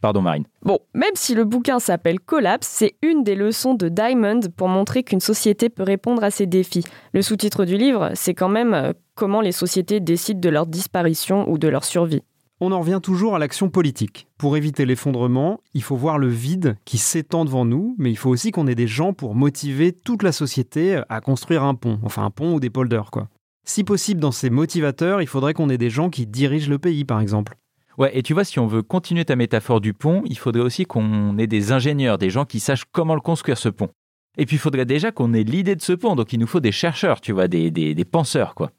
Pardon, 0.00 0.22
Marine. 0.22 0.44
bon, 0.62 0.78
même 0.94 1.14
si 1.14 1.34
le 1.34 1.44
bouquin 1.44 1.78
s'appelle 1.78 2.20
Collapse, 2.20 2.66
c'est 2.66 2.94
une 3.02 3.22
des 3.22 3.34
leçons 3.34 3.74
de 3.74 3.88
Diamond 3.88 4.40
pour 4.56 4.68
montrer 4.68 5.02
qu'une 5.02 5.20
société 5.20 5.68
peut 5.68 5.82
répondre 5.82 6.24
à 6.24 6.30
ses 6.30 6.46
défis. 6.46 6.84
Le 7.12 7.20
sous-titre 7.20 7.66
du 7.66 7.76
livre, 7.76 8.10
c'est 8.14 8.34
quand 8.34 8.48
même 8.48 8.72
euh, 8.72 8.92
comment 9.14 9.42
les 9.42 9.52
sociétés 9.52 10.00
décident 10.00 10.40
de 10.40 10.48
leur 10.48 10.66
disparition 10.66 11.50
ou 11.50 11.58
de 11.58 11.68
leur 11.68 11.84
survie. 11.84 12.22
On 12.62 12.72
en 12.72 12.80
revient 12.80 13.00
toujours 13.02 13.34
à 13.34 13.38
l'action 13.38 13.70
politique. 13.70 14.26
Pour 14.36 14.56
éviter 14.56 14.84
l'effondrement, 14.84 15.60
il 15.72 15.82
faut 15.82 15.96
voir 15.96 16.18
le 16.18 16.28
vide 16.28 16.76
qui 16.84 16.98
s'étend 16.98 17.46
devant 17.46 17.64
nous, 17.64 17.94
mais 17.96 18.10
il 18.10 18.16
faut 18.16 18.28
aussi 18.28 18.50
qu'on 18.50 18.66
ait 18.66 18.74
des 18.74 18.86
gens 18.86 19.14
pour 19.14 19.34
motiver 19.34 19.92
toute 19.92 20.22
la 20.22 20.32
société 20.32 21.00
à 21.08 21.20
construire 21.22 21.62
un 21.62 21.74
pont, 21.74 21.98
enfin 22.02 22.22
un 22.24 22.30
pont 22.30 22.54
ou 22.54 22.60
des 22.60 22.68
polders 22.68 23.10
quoi. 23.10 23.28
Si 23.64 23.84
possible 23.84 24.20
dans 24.20 24.32
ces 24.32 24.50
motivateurs, 24.50 25.22
il 25.22 25.26
faudrait 25.26 25.54
qu'on 25.54 25.70
ait 25.70 25.78
des 25.78 25.90
gens 25.90 26.10
qui 26.10 26.26
dirigent 26.26 26.70
le 26.70 26.78
pays 26.78 27.04
par 27.04 27.20
exemple. 27.20 27.56
Ouais, 28.00 28.16
et 28.16 28.22
tu 28.22 28.32
vois, 28.32 28.44
si 28.44 28.58
on 28.58 28.66
veut 28.66 28.80
continuer 28.80 29.26
ta 29.26 29.36
métaphore 29.36 29.82
du 29.82 29.92
pont, 29.92 30.22
il 30.24 30.38
faudrait 30.38 30.62
aussi 30.62 30.86
qu'on 30.86 31.36
ait 31.36 31.46
des 31.46 31.70
ingénieurs, 31.70 32.16
des 32.16 32.30
gens 32.30 32.46
qui 32.46 32.58
sachent 32.58 32.86
comment 32.90 33.14
le 33.14 33.20
construire 33.20 33.58
ce 33.58 33.68
pont. 33.68 33.90
Et 34.38 34.46
puis 34.46 34.56
il 34.56 34.58
faudrait 34.58 34.86
déjà 34.86 35.12
qu'on 35.12 35.34
ait 35.34 35.42
l'idée 35.42 35.76
de 35.76 35.82
ce 35.82 35.92
pont, 35.92 36.16
donc 36.16 36.32
il 36.32 36.40
nous 36.40 36.46
faut 36.46 36.60
des 36.60 36.72
chercheurs, 36.72 37.20
tu 37.20 37.32
vois, 37.32 37.46
des, 37.46 38.06
penseurs, 38.10 38.54
quoi. 38.54 38.70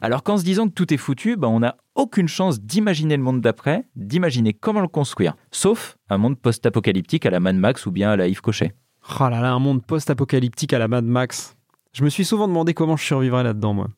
Alors 0.00 0.22
qu'en 0.22 0.38
se 0.38 0.44
disant 0.44 0.66
que 0.66 0.72
tout 0.72 0.94
est 0.94 0.96
foutu, 0.96 1.36
ben, 1.36 1.48
on 1.48 1.60
n'a 1.60 1.76
aucune 1.94 2.26
chance 2.26 2.58
d'imaginer 2.58 3.18
le 3.18 3.22
monde 3.22 3.42
d'après, 3.42 3.84
d'imaginer 3.96 4.54
comment 4.54 4.80
le 4.80 4.88
construire. 4.88 5.36
Sauf 5.50 5.98
un 6.08 6.16
monde 6.16 6.38
post-apocalyptique 6.40 7.26
à 7.26 7.30
la 7.30 7.38
Mad 7.38 7.56
Max 7.56 7.84
ou 7.84 7.90
bien 7.90 8.10
à 8.10 8.16
la 8.16 8.28
Yves 8.28 8.40
Cochet. 8.40 8.72
Oh 9.20 9.28
là 9.28 9.42
là, 9.42 9.52
un 9.52 9.58
monde 9.58 9.84
post-apocalyptique 9.84 10.72
à 10.72 10.78
la 10.78 10.88
Mad 10.88 11.04
Max. 11.04 11.54
Je 11.92 12.02
me 12.02 12.08
suis 12.08 12.24
souvent 12.24 12.48
demandé 12.48 12.72
comment 12.72 12.96
je 12.96 13.04
survivrais 13.04 13.42
là-dedans 13.42 13.74
moi. 13.74 13.88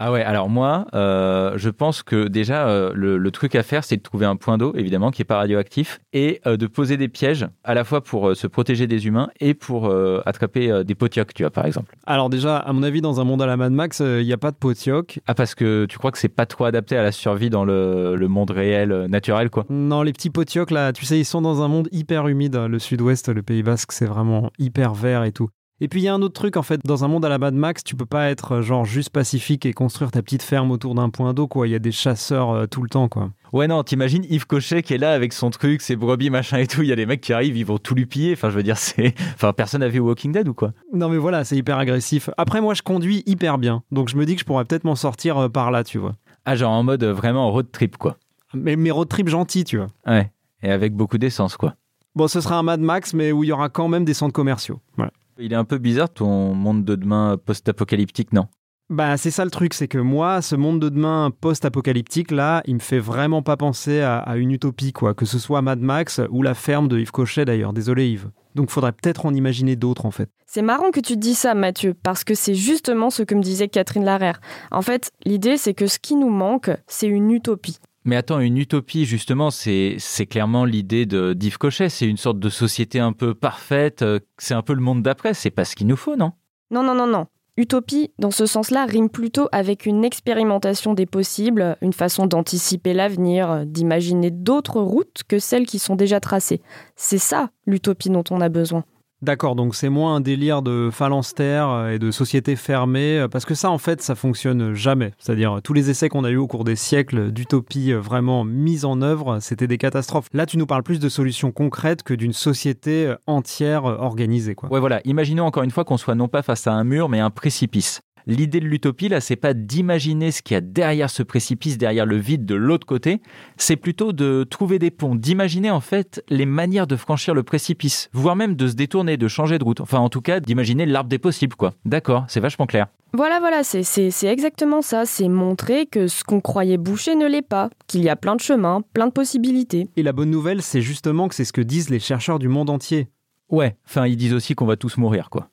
Ah 0.00 0.12
ouais, 0.12 0.22
alors 0.22 0.48
moi, 0.48 0.86
euh, 0.94 1.54
je 1.56 1.70
pense 1.70 2.04
que 2.04 2.28
déjà, 2.28 2.68
euh, 2.68 2.92
le, 2.94 3.18
le 3.18 3.30
truc 3.32 3.56
à 3.56 3.64
faire, 3.64 3.82
c'est 3.82 3.96
de 3.96 4.02
trouver 4.02 4.26
un 4.26 4.36
point 4.36 4.56
d'eau, 4.56 4.72
évidemment, 4.76 5.10
qui 5.10 5.22
est 5.22 5.24
pas 5.24 5.38
radioactif, 5.38 5.98
et 6.12 6.40
euh, 6.46 6.56
de 6.56 6.68
poser 6.68 6.96
des 6.96 7.08
pièges, 7.08 7.48
à 7.64 7.74
la 7.74 7.82
fois 7.82 8.00
pour 8.00 8.36
se 8.36 8.46
protéger 8.46 8.86
des 8.86 9.08
humains 9.08 9.28
et 9.40 9.54
pour 9.54 9.92
attraper 10.24 10.84
des 10.84 10.94
potiocs, 10.94 11.34
tu 11.34 11.42
vois, 11.42 11.50
par 11.50 11.66
exemple. 11.66 11.96
Alors 12.06 12.30
déjà, 12.30 12.58
à 12.58 12.72
mon 12.72 12.82
avis, 12.84 13.00
dans 13.00 13.20
un 13.20 13.24
monde 13.24 13.42
à 13.42 13.46
la 13.46 13.56
Mad 13.56 13.72
Max, 13.72 14.00
il 14.00 14.24
n'y 14.24 14.32
a 14.32 14.36
pas 14.38 14.52
de 14.52 14.56
potioc. 14.56 15.20
Ah, 15.26 15.34
parce 15.34 15.54
que 15.54 15.86
tu 15.86 15.98
crois 15.98 16.12
que 16.12 16.18
c'est 16.18 16.28
pas 16.28 16.46
trop 16.46 16.64
adapté 16.64 16.96
à 16.96 17.02
la 17.02 17.12
survie 17.12 17.50
dans 17.50 17.64
le, 17.64 18.14
le 18.14 18.28
monde 18.28 18.50
réel, 18.50 19.06
naturel, 19.08 19.50
quoi. 19.50 19.64
Non, 19.68 20.02
les 20.02 20.12
petits 20.12 20.30
potiocs, 20.30 20.70
là, 20.70 20.92
tu 20.92 21.04
sais, 21.06 21.18
ils 21.18 21.24
sont 21.24 21.42
dans 21.42 21.62
un 21.62 21.68
monde 21.68 21.88
hyper 21.90 22.28
humide. 22.28 22.56
Le 22.56 22.78
sud-ouest, 22.78 23.28
le 23.28 23.42
Pays 23.42 23.62
Basque, 23.62 23.92
c'est 23.92 24.06
vraiment 24.06 24.50
hyper 24.58 24.94
vert 24.94 25.24
et 25.24 25.32
tout. 25.32 25.48
Et 25.80 25.86
puis 25.86 26.00
il 26.00 26.04
y 26.04 26.08
a 26.08 26.14
un 26.14 26.22
autre 26.22 26.34
truc 26.34 26.56
en 26.56 26.62
fait, 26.62 26.80
dans 26.84 27.04
un 27.04 27.08
monde 27.08 27.24
à 27.24 27.28
la 27.28 27.38
Mad 27.38 27.54
Max, 27.54 27.84
tu 27.84 27.94
peux 27.94 28.06
pas 28.06 28.30
être 28.30 28.56
euh, 28.56 28.62
genre 28.62 28.84
juste 28.84 29.10
pacifique 29.10 29.64
et 29.64 29.72
construire 29.72 30.10
ta 30.10 30.22
petite 30.22 30.42
ferme 30.42 30.72
autour 30.72 30.96
d'un 30.96 31.08
point 31.08 31.34
d'eau 31.34 31.46
quoi, 31.46 31.68
il 31.68 31.70
y 31.70 31.76
a 31.76 31.78
des 31.78 31.92
chasseurs 31.92 32.50
euh, 32.50 32.66
tout 32.66 32.82
le 32.82 32.88
temps 32.88 33.08
quoi. 33.08 33.30
Ouais, 33.52 33.68
non, 33.68 33.82
t'imagines 33.84 34.24
Yves 34.28 34.46
Cochet 34.46 34.82
qui 34.82 34.94
est 34.94 34.98
là 34.98 35.12
avec 35.12 35.32
son 35.32 35.50
truc, 35.50 35.80
ses 35.80 35.96
brebis, 35.96 36.30
machin 36.30 36.58
et 36.58 36.66
tout. 36.66 36.82
Il 36.82 36.88
y 36.88 36.92
a 36.92 36.96
des 36.96 37.06
mecs 37.06 37.20
qui 37.20 37.32
arrivent, 37.32 37.56
ils 37.56 37.64
vont 37.64 37.78
tout 37.78 37.94
lui 37.94 38.04
piller. 38.04 38.32
Enfin, 38.32 38.50
je 38.50 38.56
veux 38.56 38.62
dire, 38.62 38.76
c'est. 38.76 39.14
Enfin, 39.34 39.52
personne 39.52 39.80
n'a 39.80 39.88
vu 39.88 40.00
Walking 40.00 40.32
Dead 40.32 40.48
ou 40.48 40.54
quoi? 40.54 40.72
Non 40.92 41.08
mais 41.08 41.16
voilà, 41.16 41.44
c'est 41.44 41.56
hyper 41.56 41.78
agressif. 41.78 42.28
Après 42.36 42.60
moi 42.60 42.74
je 42.74 42.82
conduis 42.82 43.22
hyper 43.26 43.58
bien, 43.58 43.82
donc 43.92 44.08
je 44.08 44.16
me 44.16 44.26
dis 44.26 44.34
que 44.34 44.40
je 44.40 44.44
pourrais 44.44 44.64
peut-être 44.64 44.84
m'en 44.84 44.96
sortir 44.96 45.38
euh, 45.38 45.48
par 45.48 45.70
là, 45.70 45.84
tu 45.84 45.98
vois. 45.98 46.16
Ah, 46.44 46.56
genre 46.56 46.72
en 46.72 46.82
mode 46.82 47.04
euh, 47.04 47.12
vraiment 47.12 47.50
road 47.50 47.70
trip, 47.70 47.96
quoi. 47.96 48.16
Mais 48.52 48.76
mes 48.76 48.90
road 48.90 49.08
trips 49.08 49.28
gentils, 49.28 49.64
tu 49.64 49.76
vois. 49.76 49.88
Ouais. 50.06 50.32
Et 50.62 50.70
avec 50.70 50.94
beaucoup 50.94 51.18
d'essence, 51.18 51.56
quoi. 51.56 51.74
Bon, 52.16 52.26
ce 52.26 52.40
sera 52.40 52.58
un 52.58 52.62
Mad 52.62 52.80
Max 52.80 53.14
mais 53.14 53.30
où 53.30 53.44
il 53.44 53.48
y 53.48 53.52
aura 53.52 53.68
quand 53.68 53.86
même 53.86 54.04
des 54.04 54.14
centres 54.14 54.32
commerciaux. 54.32 54.80
Voilà. 54.96 55.12
Il 55.40 55.52
est 55.52 55.56
un 55.56 55.64
peu 55.64 55.78
bizarre 55.78 56.10
ton 56.10 56.52
monde 56.52 56.84
de 56.84 56.96
demain 56.96 57.36
post-apocalyptique, 57.44 58.32
non? 58.32 58.46
Bah, 58.90 59.16
c'est 59.16 59.30
ça 59.30 59.44
le 59.44 59.52
truc, 59.52 59.72
c'est 59.72 59.86
que 59.86 59.98
moi, 59.98 60.42
ce 60.42 60.56
monde 60.56 60.80
de 60.80 60.88
demain 60.88 61.30
post-apocalyptique, 61.40 62.32
là, 62.32 62.62
il 62.66 62.74
me 62.74 62.80
fait 62.80 62.98
vraiment 62.98 63.42
pas 63.42 63.56
penser 63.56 64.00
à, 64.00 64.18
à 64.18 64.36
une 64.36 64.50
utopie, 64.50 64.92
quoi. 64.92 65.14
Que 65.14 65.26
ce 65.26 65.38
soit 65.38 65.62
Mad 65.62 65.78
Max 65.78 66.20
ou 66.30 66.42
la 66.42 66.54
ferme 66.54 66.88
de 66.88 66.98
Yves 66.98 67.12
Cochet, 67.12 67.44
d'ailleurs. 67.44 67.72
Désolé, 67.72 68.08
Yves. 68.08 68.30
Donc, 68.56 68.70
faudrait 68.70 68.92
peut-être 68.92 69.26
en 69.26 69.34
imaginer 69.34 69.76
d'autres, 69.76 70.06
en 70.06 70.10
fait. 70.10 70.28
C'est 70.46 70.62
marrant 70.62 70.90
que 70.90 71.00
tu 71.00 71.12
te 71.12 71.18
dis 71.18 71.34
ça, 71.34 71.54
Mathieu, 71.54 71.94
parce 71.94 72.24
que 72.24 72.34
c'est 72.34 72.54
justement 72.54 73.10
ce 73.10 73.22
que 73.22 73.34
me 73.36 73.42
disait 73.42 73.68
Catherine 73.68 74.04
Larère. 74.04 74.40
En 74.72 74.82
fait, 74.82 75.10
l'idée, 75.24 75.56
c'est 75.56 75.74
que 75.74 75.86
ce 75.86 75.98
qui 75.98 76.16
nous 76.16 76.30
manque, 76.30 76.70
c'est 76.88 77.06
une 77.06 77.30
utopie. 77.30 77.78
Mais 78.04 78.16
attends, 78.16 78.40
une 78.40 78.56
utopie, 78.56 79.04
justement, 79.04 79.50
c'est 79.50 79.98
clairement 80.30 80.64
l'idée 80.64 81.04
de 81.04 81.34
d'Yves 81.34 81.58
Cochet. 81.58 81.88
C'est 81.88 82.06
une 82.06 82.16
sorte 82.16 82.38
de 82.38 82.48
société 82.48 83.00
un 83.00 83.12
peu 83.12 83.34
parfaite. 83.34 84.02
euh, 84.02 84.18
C'est 84.38 84.54
un 84.54 84.62
peu 84.62 84.74
le 84.74 84.80
monde 84.80 85.02
d'après. 85.02 85.34
C'est 85.34 85.50
pas 85.50 85.64
ce 85.64 85.76
qu'il 85.76 85.86
nous 85.86 85.96
faut, 85.96 86.16
non? 86.16 86.32
Non, 86.70 86.82
non, 86.82 86.94
non, 86.94 87.06
non. 87.06 87.26
Utopie, 87.56 88.12
dans 88.20 88.30
ce 88.30 88.46
sens-là, 88.46 88.86
rime 88.86 89.10
plutôt 89.10 89.48
avec 89.50 89.84
une 89.84 90.04
expérimentation 90.04 90.94
des 90.94 91.06
possibles, 91.06 91.76
une 91.82 91.92
façon 91.92 92.26
d'anticiper 92.26 92.94
l'avenir, 92.94 93.66
d'imaginer 93.66 94.30
d'autres 94.30 94.80
routes 94.80 95.22
que 95.26 95.40
celles 95.40 95.66
qui 95.66 95.80
sont 95.80 95.96
déjà 95.96 96.20
tracées. 96.20 96.60
C'est 96.94 97.18
ça, 97.18 97.50
l'utopie 97.66 98.10
dont 98.10 98.22
on 98.30 98.40
a 98.40 98.48
besoin. 98.48 98.84
D'accord, 99.20 99.56
donc 99.56 99.74
c'est 99.74 99.88
moins 99.88 100.14
un 100.14 100.20
délire 100.20 100.62
de 100.62 100.90
phalanstère 100.92 101.68
euh, 101.70 101.90
et 101.90 101.98
de 101.98 102.12
société 102.12 102.54
fermée, 102.54 103.18
euh, 103.18 103.28
parce 103.28 103.44
que 103.44 103.54
ça, 103.54 103.68
en 103.68 103.78
fait, 103.78 104.00
ça 104.00 104.14
fonctionne 104.14 104.74
jamais. 104.74 105.12
C'est-à-dire, 105.18 105.58
tous 105.64 105.72
les 105.72 105.90
essais 105.90 106.08
qu'on 106.08 106.22
a 106.22 106.30
eus 106.30 106.36
au 106.36 106.46
cours 106.46 106.62
des 106.62 106.76
siècles 106.76 107.32
d'utopie 107.32 107.92
euh, 107.92 107.98
vraiment 107.98 108.44
mise 108.44 108.84
en 108.84 109.02
œuvre, 109.02 109.40
c'était 109.40 109.66
des 109.66 109.76
catastrophes. 109.76 110.28
Là, 110.32 110.46
tu 110.46 110.56
nous 110.56 110.66
parles 110.66 110.84
plus 110.84 111.00
de 111.00 111.08
solutions 111.08 111.50
concrètes 111.50 112.04
que 112.04 112.14
d'une 112.14 112.32
société 112.32 113.12
entière 113.26 113.84
organisée, 113.84 114.54
quoi. 114.54 114.70
Ouais, 114.70 114.78
voilà. 114.78 115.00
Imaginons 115.04 115.44
encore 115.44 115.64
une 115.64 115.72
fois 115.72 115.84
qu'on 115.84 115.96
soit 115.96 116.14
non 116.14 116.28
pas 116.28 116.42
face 116.42 116.68
à 116.68 116.72
un 116.72 116.84
mur, 116.84 117.08
mais 117.08 117.18
un 117.18 117.30
précipice. 117.30 118.00
L'idée 118.28 118.60
de 118.60 118.66
l'utopie, 118.66 119.08
là, 119.08 119.20
c'est 119.22 119.36
pas 119.36 119.54
d'imaginer 119.54 120.30
ce 120.30 120.42
qu'il 120.42 120.54
y 120.54 120.58
a 120.58 120.60
derrière 120.60 121.08
ce 121.08 121.22
précipice, 121.22 121.78
derrière 121.78 122.04
le 122.04 122.16
vide 122.18 122.44
de 122.44 122.54
l'autre 122.54 122.86
côté. 122.86 123.22
C'est 123.56 123.76
plutôt 123.76 124.12
de 124.12 124.44
trouver 124.48 124.78
des 124.78 124.90
ponts, 124.90 125.14
d'imaginer 125.14 125.70
en 125.70 125.80
fait 125.80 126.22
les 126.28 126.44
manières 126.44 126.86
de 126.86 126.94
franchir 126.96 127.32
le 127.32 127.42
précipice, 127.42 128.10
voire 128.12 128.36
même 128.36 128.54
de 128.54 128.68
se 128.68 128.74
détourner, 128.74 129.16
de 129.16 129.28
changer 129.28 129.58
de 129.58 129.64
route. 129.64 129.80
Enfin, 129.80 129.98
en 129.98 130.10
tout 130.10 130.20
cas, 130.20 130.40
d'imaginer 130.40 130.84
l'arbre 130.84 131.08
des 131.08 131.18
possibles, 131.18 131.56
quoi. 131.56 131.72
D'accord, 131.86 132.26
c'est 132.28 132.40
vachement 132.40 132.66
clair. 132.66 132.88
Voilà, 133.14 133.40
voilà, 133.40 133.64
c'est- 133.64 133.82
c'est 133.82 134.10
c'est 134.10 134.26
exactement 134.26 134.82
ça. 134.82 135.06
C'est 135.06 135.28
montrer 135.28 135.86
que 135.86 136.06
ce 136.08 136.22
qu'on 136.22 136.42
croyait 136.42 136.76
bouché 136.76 137.14
ne 137.14 137.26
l'est 137.26 137.40
pas, 137.40 137.70
qu'il 137.86 138.02
y 138.02 138.10
a 138.10 138.16
plein 138.16 138.36
de 138.36 138.42
chemins, 138.42 138.82
plein 138.92 139.06
de 139.06 139.12
possibilités. 139.12 139.86
Et 139.96 140.02
la 140.02 140.12
bonne 140.12 140.30
nouvelle, 140.30 140.60
c'est 140.60 140.82
justement 140.82 141.28
que 141.28 141.34
c'est 141.34 141.46
ce 141.46 141.54
que 141.54 141.62
disent 141.62 141.88
les 141.88 141.98
chercheurs 142.00 142.38
du 142.38 142.48
monde 142.48 142.68
entier. 142.68 143.08
Ouais, 143.48 143.76
enfin, 143.86 144.06
ils 144.06 144.18
disent 144.18 144.34
aussi 144.34 144.54
qu'on 144.54 144.66
va 144.66 144.76
tous 144.76 144.98
mourir, 144.98 145.30
quoi. 145.30 145.48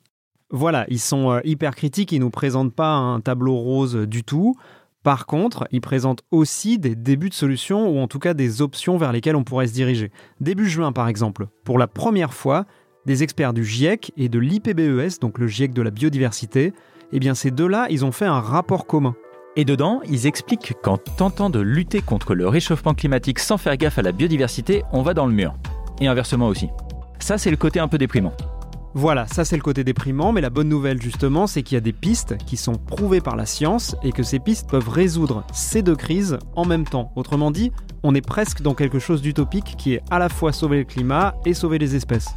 Voilà, 0.50 0.84
ils 0.88 1.00
sont 1.00 1.32
euh, 1.32 1.40
hyper 1.44 1.74
critiques, 1.74 2.12
ils 2.12 2.20
nous 2.20 2.30
présentent 2.30 2.74
pas 2.74 2.92
un 2.92 3.20
tableau 3.20 3.56
rose 3.56 3.96
du 3.96 4.22
tout. 4.22 4.56
Par 5.02 5.26
contre, 5.26 5.66
ils 5.70 5.80
présentent 5.80 6.22
aussi 6.30 6.78
des 6.78 6.94
débuts 6.94 7.28
de 7.28 7.34
solutions 7.34 7.88
ou 7.88 7.98
en 7.98 8.08
tout 8.08 8.18
cas 8.18 8.34
des 8.34 8.62
options 8.62 8.96
vers 8.96 9.12
lesquelles 9.12 9.36
on 9.36 9.44
pourrait 9.44 9.66
se 9.66 9.72
diriger. 9.72 10.10
Début 10.40 10.68
juin 10.68 10.92
par 10.92 11.08
exemple, 11.08 11.46
pour 11.64 11.78
la 11.78 11.86
première 11.86 12.34
fois, 12.34 12.64
des 13.06 13.22
experts 13.22 13.52
du 13.52 13.64
GIEC 13.64 14.12
et 14.16 14.28
de 14.28 14.38
l'IPBES, 14.38 15.20
donc 15.20 15.38
le 15.38 15.46
GIEC 15.46 15.72
de 15.72 15.82
la 15.82 15.90
biodiversité, 15.90 16.72
eh 17.12 17.20
bien 17.20 17.34
ces 17.34 17.50
deux-là, 17.50 17.86
ils 17.90 18.04
ont 18.04 18.12
fait 18.12 18.24
un 18.24 18.40
rapport 18.40 18.86
commun. 18.86 19.14
Et 19.54 19.64
dedans, 19.64 20.00
ils 20.08 20.26
expliquent 20.26 20.74
qu'en 20.82 20.98
tentant 20.98 21.50
de 21.50 21.60
lutter 21.60 22.02
contre 22.02 22.34
le 22.34 22.46
réchauffement 22.46 22.94
climatique 22.94 23.38
sans 23.38 23.58
faire 23.58 23.76
gaffe 23.76 23.98
à 23.98 24.02
la 24.02 24.12
biodiversité, 24.12 24.82
on 24.92 25.02
va 25.02 25.14
dans 25.14 25.26
le 25.26 25.32
mur. 25.32 25.54
Et 26.00 26.08
inversement 26.08 26.48
aussi. 26.48 26.68
Ça, 27.20 27.38
c'est 27.38 27.50
le 27.50 27.56
côté 27.56 27.80
un 27.80 27.88
peu 27.88 27.96
déprimant. 27.96 28.34
Voilà, 28.98 29.26
ça 29.26 29.44
c'est 29.44 29.56
le 29.56 29.62
côté 29.62 29.84
déprimant, 29.84 30.32
mais 30.32 30.40
la 30.40 30.48
bonne 30.48 30.70
nouvelle 30.70 31.02
justement, 31.02 31.46
c'est 31.46 31.62
qu'il 31.62 31.74
y 31.74 31.76
a 31.76 31.82
des 31.82 31.92
pistes 31.92 32.38
qui 32.46 32.56
sont 32.56 32.76
prouvées 32.76 33.20
par 33.20 33.36
la 33.36 33.44
science 33.44 33.94
et 34.02 34.10
que 34.10 34.22
ces 34.22 34.38
pistes 34.38 34.70
peuvent 34.70 34.88
résoudre 34.88 35.44
ces 35.52 35.82
deux 35.82 35.96
crises 35.96 36.38
en 36.54 36.64
même 36.64 36.86
temps. 36.86 37.12
Autrement 37.14 37.50
dit, 37.50 37.72
on 38.02 38.14
est 38.14 38.26
presque 38.26 38.62
dans 38.62 38.72
quelque 38.72 38.98
chose 38.98 39.20
d'utopique 39.20 39.74
qui 39.76 39.92
est 39.92 40.02
à 40.10 40.18
la 40.18 40.30
fois 40.30 40.50
sauver 40.50 40.78
le 40.78 40.84
climat 40.84 41.34
et 41.44 41.52
sauver 41.52 41.76
les 41.76 41.94
espèces. 41.94 42.34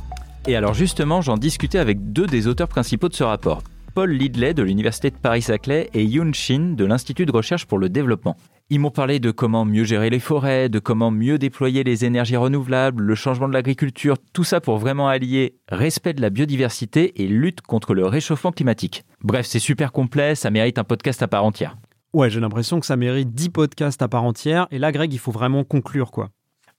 Et 0.48 0.58
alors 0.58 0.74
justement, 0.74 1.22
j'en 1.22 1.38
discutais 1.38 1.80
avec 1.80 2.12
deux 2.12 2.28
des 2.28 2.46
auteurs 2.48 2.68
principaux 2.68 3.08
de 3.08 3.16
ce 3.16 3.24
rapport. 3.24 3.64
Paul 3.96 4.12
Lidley 4.12 4.54
de 4.54 4.62
l'Université 4.62 5.12
de 5.12 5.16
Paris-Saclay 5.16 5.90
et 5.94 6.04
Yoon 6.04 6.34
Shin 6.34 6.74
de 6.76 6.84
l'Institut 6.84 7.26
de 7.26 7.32
recherche 7.32 7.68
pour 7.68 7.80
le 7.80 7.88
développement. 7.88 8.36
Ils 8.72 8.80
m'ont 8.80 8.92
parlé 8.92 9.20
de 9.20 9.32
comment 9.32 9.66
mieux 9.66 9.84
gérer 9.84 10.12
les 10.12 10.20
forêts, 10.20 10.70
de 10.70 10.78
comment 10.78 11.10
mieux 11.10 11.40
déployer 11.40 11.84
les 11.84 12.06
énergies 12.06 12.38
renouvelables, 12.38 13.02
le 13.02 13.16
changement 13.16 13.48
de 13.48 13.54
l'agriculture, 13.54 14.18
tout 14.32 14.44
ça 14.44 14.62
pour 14.62 14.78
vraiment 14.78 15.08
allier 15.08 15.56
respect 15.70 16.14
de 16.14 16.22
la 16.22 16.30
biodiversité 16.30 17.20
et 17.24 17.28
lutte 17.28 17.62
contre 17.62 17.96
le 17.96 18.06
réchauffement 18.06 18.52
climatique. 18.52 19.06
Bref, 19.24 19.48
c'est 19.48 19.58
super 19.58 19.92
complet, 19.92 20.36
ça 20.36 20.52
mérite 20.52 20.78
un 20.78 20.84
podcast 20.84 21.24
à 21.24 21.28
part 21.28 21.46
entière. 21.46 21.78
Ouais, 22.14 22.30
j'ai 22.30 22.40
l'impression 22.40 22.80
que 22.80 22.86
ça 22.86 22.96
mérite 22.96 23.34
10 23.34 23.50
podcasts 23.50 24.04
à 24.04 24.08
part 24.08 24.24
entière, 24.24 24.68
et 24.70 24.78
là 24.78 24.92
Greg, 24.92 25.12
il 25.12 25.20
faut 25.20 25.32
vraiment 25.32 25.64
conclure 25.64 26.12
quoi. 26.12 26.30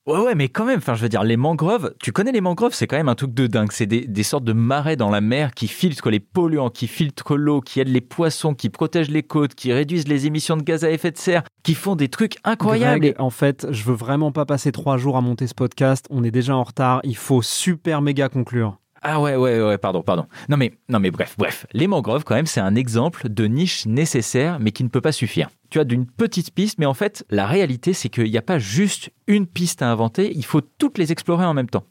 Ouais, 0.07 0.17
ouais, 0.17 0.33
mais 0.33 0.49
quand 0.49 0.65
même, 0.65 0.79
enfin, 0.79 0.95
je 0.95 1.03
veux 1.03 1.09
dire, 1.09 1.23
les 1.23 1.37
mangroves, 1.37 1.93
tu 2.01 2.11
connais 2.11 2.31
les 2.31 2.41
mangroves, 2.41 2.73
c'est 2.73 2.87
quand 2.87 2.97
même 2.97 3.09
un 3.09 3.13
truc 3.13 3.35
de 3.35 3.45
dingue. 3.45 3.71
C'est 3.71 3.85
des, 3.85 4.23
sortes 4.23 4.43
de 4.43 4.53
marais 4.53 4.95
dans 4.95 5.11
la 5.11 5.21
mer 5.21 5.53
qui 5.53 5.67
filtrent 5.67 6.09
les 6.09 6.19
polluants, 6.19 6.71
qui 6.71 6.87
filtrent 6.87 7.35
l'eau, 7.35 7.61
qui 7.61 7.79
aident 7.79 7.89
les 7.89 8.01
poissons, 8.01 8.55
qui 8.55 8.69
protègent 8.69 9.11
les 9.11 9.21
côtes, 9.21 9.53
qui 9.53 9.71
réduisent 9.71 10.07
les 10.07 10.25
émissions 10.25 10.57
de 10.57 10.63
gaz 10.63 10.83
à 10.83 10.89
effet 10.89 11.11
de 11.11 11.17
serre, 11.17 11.43
qui 11.61 11.75
font 11.75 11.95
des 11.95 12.07
trucs 12.07 12.37
incroyables. 12.43 12.99
Greg, 12.99 13.15
en 13.19 13.29
fait, 13.29 13.67
je 13.69 13.83
veux 13.83 13.93
vraiment 13.93 14.31
pas 14.31 14.45
passer 14.45 14.71
trois 14.71 14.97
jours 14.97 15.17
à 15.17 15.21
monter 15.21 15.45
ce 15.45 15.53
podcast, 15.53 16.07
on 16.09 16.23
est 16.23 16.31
déjà 16.31 16.55
en 16.55 16.63
retard, 16.63 17.01
il 17.03 17.15
faut 17.15 17.43
super 17.43 18.01
méga 18.01 18.27
conclure. 18.27 18.79
Ah 19.03 19.19
ouais, 19.19 19.35
ouais, 19.35 19.59
ouais, 19.59 19.77
pardon, 19.79 20.03
pardon. 20.03 20.27
Non 20.47 20.57
mais, 20.57 20.73
non 20.87 20.99
mais 20.99 21.09
bref, 21.09 21.35
bref. 21.37 21.65
Les 21.73 21.87
mangroves, 21.87 22.23
quand 22.23 22.35
même, 22.35 22.45
c'est 22.45 22.59
un 22.59 22.75
exemple 22.75 23.29
de 23.29 23.45
niche 23.45 23.87
nécessaire, 23.87 24.59
mais 24.59 24.71
qui 24.71 24.83
ne 24.83 24.89
peut 24.89 25.01
pas 25.01 25.11
suffire. 25.11 25.49
Tu 25.71 25.79
as 25.79 25.85
d'une 25.85 26.05
petite 26.05 26.53
piste, 26.53 26.77
mais 26.77 26.85
en 26.85 26.93
fait, 26.93 27.25
la 27.31 27.47
réalité, 27.47 27.93
c'est 27.93 28.09
qu'il 28.09 28.29
n'y 28.29 28.37
a 28.37 28.43
pas 28.43 28.59
juste 28.59 29.09
une 29.25 29.47
piste 29.47 29.81
à 29.81 29.89
inventer, 29.89 30.31
il 30.35 30.45
faut 30.45 30.61
toutes 30.61 30.99
les 30.99 31.11
explorer 31.11 31.45
en 31.45 31.55
même 31.55 31.69
temps. 31.69 31.85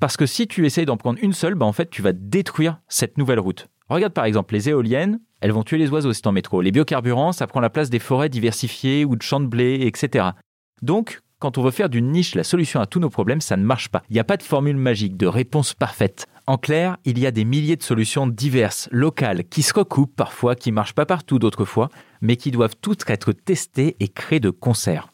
Parce 0.00 0.16
que 0.16 0.24
si 0.24 0.46
tu 0.46 0.64
essayes 0.64 0.86
d'en 0.86 0.96
prendre 0.96 1.18
une 1.20 1.34
seule, 1.34 1.54
bah 1.54 1.66
en 1.66 1.72
fait, 1.72 1.90
tu 1.90 2.00
vas 2.00 2.14
détruire 2.14 2.80
cette 2.88 3.18
nouvelle 3.18 3.40
route. 3.40 3.68
Regarde 3.90 4.14
par 4.14 4.24
exemple 4.24 4.54
les 4.54 4.70
éoliennes, 4.70 5.20
elles 5.40 5.52
vont 5.52 5.62
tuer 5.62 5.76
les 5.76 5.90
oiseaux 5.90 6.12
si 6.12 6.22
en 6.24 6.32
métro. 6.32 6.62
Les 6.62 6.70
biocarburants, 6.70 7.32
ça 7.32 7.46
prend 7.46 7.60
la 7.60 7.70
place 7.70 7.90
des 7.90 7.98
forêts 7.98 8.30
diversifiées 8.30 9.04
ou 9.04 9.14
de 9.14 9.22
champs 9.22 9.40
de 9.40 9.46
blé, 9.46 9.80
etc. 9.86 10.28
Donc, 10.80 11.20
quand 11.40 11.58
on 11.58 11.62
veut 11.62 11.70
faire 11.70 11.88
d'une 11.88 12.12
niche 12.12 12.34
la 12.34 12.44
solution 12.44 12.80
à 12.80 12.86
tous 12.86 13.00
nos 13.00 13.10
problèmes, 13.10 13.40
ça 13.40 13.56
ne 13.56 13.64
marche 13.64 13.88
pas. 13.88 14.02
Il 14.10 14.12
n'y 14.12 14.20
a 14.20 14.24
pas 14.24 14.36
de 14.36 14.42
formule 14.42 14.76
magique, 14.76 15.16
de 15.16 15.26
réponse 15.26 15.74
parfaite. 15.74 16.26
En 16.46 16.58
clair, 16.58 16.98
il 17.04 17.18
y 17.18 17.26
a 17.26 17.30
des 17.30 17.44
milliers 17.44 17.76
de 17.76 17.82
solutions 17.82 18.26
diverses, 18.26 18.88
locales, 18.92 19.44
qui 19.44 19.62
se 19.62 19.72
recoupent 19.72 20.14
parfois, 20.14 20.54
qui 20.54 20.70
marchent 20.70 20.94
pas 20.94 21.06
partout 21.06 21.38
d'autres 21.38 21.64
fois, 21.64 21.88
mais 22.20 22.36
qui 22.36 22.50
doivent 22.50 22.76
toutes 22.80 23.08
être 23.08 23.32
testées 23.32 23.96
et 24.00 24.08
créées 24.08 24.40
de 24.40 24.50
concert. 24.50 25.08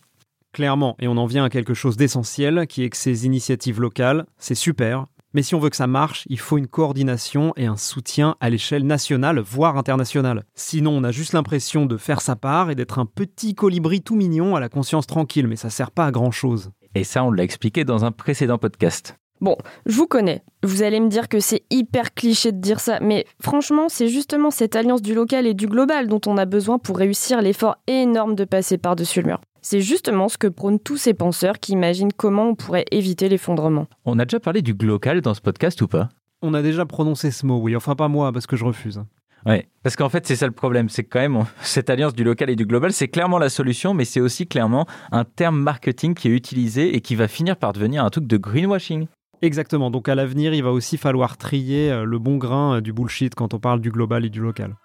Clairement, 0.52 0.96
et 0.98 1.06
on 1.06 1.16
en 1.16 1.26
vient 1.26 1.44
à 1.44 1.50
quelque 1.50 1.74
chose 1.74 1.96
d'essentiel, 1.96 2.66
qui 2.66 2.82
est 2.82 2.90
que 2.90 2.96
ces 2.96 3.24
initiatives 3.24 3.80
locales, 3.80 4.26
c'est 4.36 4.54
super, 4.54 5.06
mais 5.36 5.42
si 5.42 5.54
on 5.54 5.58
veut 5.58 5.68
que 5.68 5.76
ça 5.76 5.86
marche, 5.86 6.24
il 6.30 6.38
faut 6.38 6.56
une 6.56 6.66
coordination 6.66 7.52
et 7.58 7.66
un 7.66 7.76
soutien 7.76 8.36
à 8.40 8.48
l'échelle 8.48 8.86
nationale, 8.86 9.38
voire 9.38 9.76
internationale. 9.76 10.44
Sinon, 10.54 10.92
on 10.92 11.04
a 11.04 11.10
juste 11.10 11.34
l'impression 11.34 11.84
de 11.84 11.98
faire 11.98 12.22
sa 12.22 12.36
part 12.36 12.70
et 12.70 12.74
d'être 12.74 12.98
un 12.98 13.04
petit 13.04 13.54
colibri 13.54 14.00
tout 14.00 14.16
mignon 14.16 14.56
à 14.56 14.60
la 14.60 14.70
conscience 14.70 15.06
tranquille, 15.06 15.46
mais 15.46 15.56
ça 15.56 15.68
sert 15.68 15.90
pas 15.90 16.06
à 16.06 16.10
grand 16.10 16.30
chose. 16.30 16.70
Et 16.94 17.04
ça, 17.04 17.22
on 17.22 17.30
l'a 17.30 17.42
expliqué 17.42 17.84
dans 17.84 18.06
un 18.06 18.12
précédent 18.12 18.56
podcast. 18.56 19.18
Bon, 19.42 19.58
je 19.84 19.94
vous 19.94 20.06
connais. 20.06 20.42
Vous 20.62 20.82
allez 20.82 21.00
me 21.00 21.10
dire 21.10 21.28
que 21.28 21.38
c'est 21.38 21.64
hyper 21.68 22.14
cliché 22.14 22.50
de 22.50 22.58
dire 22.58 22.80
ça, 22.80 22.98
mais 23.00 23.26
franchement, 23.42 23.90
c'est 23.90 24.08
justement 24.08 24.50
cette 24.50 24.74
alliance 24.74 25.02
du 25.02 25.12
local 25.12 25.46
et 25.46 25.52
du 25.52 25.66
global 25.66 26.08
dont 26.08 26.22
on 26.26 26.38
a 26.38 26.46
besoin 26.46 26.78
pour 26.78 26.96
réussir 26.96 27.42
l'effort 27.42 27.76
énorme 27.86 28.36
de 28.36 28.46
passer 28.46 28.78
par-dessus 28.78 29.20
le 29.20 29.26
mur. 29.26 29.40
C'est 29.68 29.80
justement 29.80 30.28
ce 30.28 30.38
que 30.38 30.46
prônent 30.46 30.78
tous 30.78 30.96
ces 30.96 31.12
penseurs 31.12 31.58
qui 31.58 31.72
imaginent 31.72 32.12
comment 32.16 32.50
on 32.50 32.54
pourrait 32.54 32.84
éviter 32.92 33.28
l'effondrement. 33.28 33.88
On 34.04 34.20
a 34.20 34.24
déjà 34.24 34.38
parlé 34.38 34.62
du 34.62 34.74
glocal 34.74 35.22
dans 35.22 35.34
ce 35.34 35.40
podcast 35.40 35.82
ou 35.82 35.88
pas? 35.88 36.08
On 36.40 36.54
a 36.54 36.62
déjà 36.62 36.86
prononcé 36.86 37.32
ce 37.32 37.44
mot, 37.44 37.58
oui. 37.58 37.74
Enfin, 37.74 37.96
pas 37.96 38.06
moi, 38.06 38.30
parce 38.30 38.46
que 38.46 38.54
je 38.54 38.64
refuse. 38.64 39.02
Ouais, 39.44 39.66
parce 39.82 39.96
qu'en 39.96 40.08
fait, 40.08 40.24
c'est 40.24 40.36
ça 40.36 40.46
le 40.46 40.52
problème. 40.52 40.88
C'est 40.88 41.02
que 41.02 41.08
quand 41.08 41.18
même, 41.18 41.46
cette 41.62 41.90
alliance 41.90 42.14
du 42.14 42.22
local 42.22 42.48
et 42.48 42.54
du 42.54 42.64
global, 42.64 42.92
c'est 42.92 43.08
clairement 43.08 43.38
la 43.38 43.48
solution, 43.48 43.92
mais 43.92 44.04
c'est 44.04 44.20
aussi 44.20 44.46
clairement 44.46 44.86
un 45.10 45.24
terme 45.24 45.58
marketing 45.58 46.14
qui 46.14 46.28
est 46.28 46.32
utilisé 46.32 46.94
et 46.94 47.00
qui 47.00 47.16
va 47.16 47.26
finir 47.26 47.56
par 47.56 47.72
devenir 47.72 48.04
un 48.04 48.10
truc 48.10 48.28
de 48.28 48.36
greenwashing. 48.36 49.08
Exactement. 49.42 49.90
Donc 49.90 50.08
à 50.08 50.14
l'avenir, 50.14 50.54
il 50.54 50.62
va 50.62 50.70
aussi 50.70 50.96
falloir 50.96 51.38
trier 51.38 51.90
euh, 51.90 52.04
le 52.04 52.20
bon 52.20 52.36
grain 52.36 52.76
euh, 52.76 52.80
du 52.80 52.92
bullshit 52.92 53.34
quand 53.34 53.52
on 53.52 53.58
parle 53.58 53.80
du 53.80 53.90
global 53.90 54.24
et 54.24 54.30
du 54.30 54.38
local. 54.38 54.76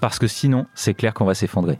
Parce 0.00 0.18
que 0.18 0.28
sinon, 0.28 0.64
c'est 0.74 0.94
clair 0.94 1.12
qu'on 1.12 1.26
va 1.26 1.34
s'effondrer. 1.34 1.78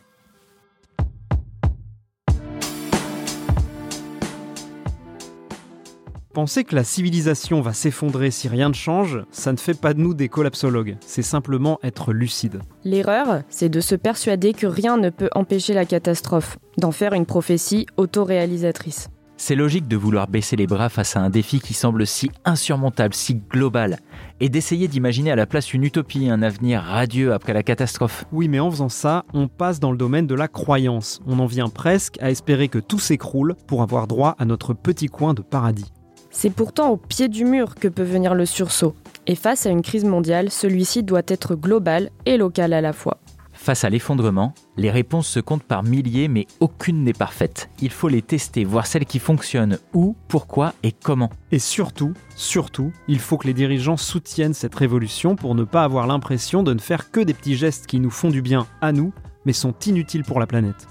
Penser 6.35 6.65
que 6.65 6.75
la 6.75 6.83
civilisation 6.83 7.61
va 7.61 7.73
s'effondrer 7.73 8.33
si 8.33 8.49
rien 8.49 8.69
ne 8.69 8.75
change, 8.75 9.21
ça 9.31 9.53
ne 9.53 9.57
fait 9.57 9.81
pas 9.81 9.95
de 9.95 10.01
nous 10.01 10.15
des 10.15 10.29
collapsologues, 10.29 10.97
c'est 11.07 11.23
simplement 11.23 11.79
être 11.85 12.13
lucide. 12.13 12.59
L'erreur, 12.83 13.43
c'est 13.49 13.69
de 13.69 13.81
se 13.81 13.95
persuader 13.95 14.53
que 14.53 14.67
rien 14.67 14.97
ne 14.97 15.11
peut 15.11 15.31
empêcher 15.37 15.75
la 15.75 15.85
catastrophe, 15.85 16.59
d'en 16.77 16.91
faire 16.91 17.13
une 17.13 17.25
prophétie 17.25 17.87
autoréalisatrice. 17.97 19.11
C'est 19.37 19.55
logique 19.55 19.87
de 19.87 19.97
vouloir 19.97 20.27
baisser 20.27 20.57
les 20.57 20.67
bras 20.67 20.89
face 20.89 21.15
à 21.15 21.21
un 21.21 21.31
défi 21.31 21.61
qui 21.61 21.73
semble 21.73 22.05
si 22.05 22.33
insurmontable, 22.45 23.15
si 23.15 23.37
global, 23.37 24.01
et 24.41 24.49
d'essayer 24.49 24.89
d'imaginer 24.89 25.31
à 25.31 25.37
la 25.37 25.47
place 25.47 25.73
une 25.73 25.85
utopie, 25.85 26.29
un 26.29 26.43
avenir 26.43 26.83
radieux 26.83 27.33
après 27.33 27.53
la 27.53 27.63
catastrophe. 27.63 28.25
Oui, 28.33 28.49
mais 28.49 28.59
en 28.59 28.73
faisant 28.73 28.89
ça, 28.89 29.25
on 29.35 29.47
passe 29.47 29.79
dans 29.79 29.93
le 29.93 29.99
domaine 29.99 30.27
de 30.27 30.35
la 30.35 30.49
croyance. 30.49 31.21
On 31.29 31.39
en 31.39 31.47
vient 31.47 31.69
presque 31.69 32.21
à 32.21 32.33
espérer 32.33 32.67
que 32.67 32.81
tout 32.81 32.99
s'écroule 32.99 33.55
pour 33.69 33.83
avoir 33.83 34.09
droit 34.09 34.35
à 34.41 34.45
notre 34.45 34.75
petit 34.75 35.07
coin 35.07 35.33
de 35.33 35.43
paradis. 35.43 35.93
C'est 36.37 36.51
pourtant 36.51 36.91
au 36.91 36.97
pied 36.97 37.29
du 37.29 37.45
mur 37.45 37.77
que 37.77 37.87
peut 37.87 38.03
venir 38.03 38.35
le 38.35 38.45
sursaut. 38.45 38.97
Et 39.29 39.37
face 39.37 39.67
à 39.67 39.71
une 39.71 39.83
crise 39.83 40.05
mondiale, 40.05 40.51
celui-ci 40.51 41.05
doit 41.05 41.23
être 41.29 41.55
global 41.55 42.11
et 42.27 42.37
local 42.37 42.73
à 42.73 42.81
la 42.81 42.93
fois. 42.93 43.19
Face 43.53 43.85
à 43.85 43.89
l'effondrement, 43.89 44.53
les 44.77 44.91
réponses 44.91 45.29
se 45.29 45.39
comptent 45.39 45.63
par 45.63 45.85
milliers, 45.85 46.27
mais 46.27 46.47
aucune 46.59 47.05
n'est 47.05 47.13
parfaite. 47.13 47.71
Il 47.81 47.91
faut 47.91 48.09
les 48.09 48.21
tester, 48.21 48.65
voir 48.65 48.87
celles 48.87 49.07
qui 49.07 49.21
fonctionnent, 49.21 49.79
où, 49.95 50.17
pourquoi 50.27 50.75
et 50.83 50.91
comment. 50.91 51.31
Et 51.53 51.61
surtout, 51.61 52.13
surtout, 52.35 52.91
il 53.07 53.21
faut 53.21 53.39
que 53.39 53.47
les 53.47 53.55
dirigeants 53.55 53.97
soutiennent 53.97 54.55
cette 54.55 54.75
révolution 54.75 55.37
pour 55.37 55.55
ne 55.55 55.63
pas 55.63 55.85
avoir 55.85 56.09
l'impression 56.09 56.65
de 56.65 56.75
ne 56.75 56.81
faire 56.81 57.13
que 57.13 57.21
des 57.21 57.33
petits 57.33 57.57
gestes 57.57 57.87
qui 57.87 58.01
nous 58.01 58.11
font 58.11 58.29
du 58.29 58.43
bien 58.43 58.67
à 58.81 58.91
nous, 58.91 59.13
mais 59.47 59.53
sont 59.53 59.75
inutiles 59.87 60.25
pour 60.25 60.41
la 60.41 60.49
planète. 60.49 60.89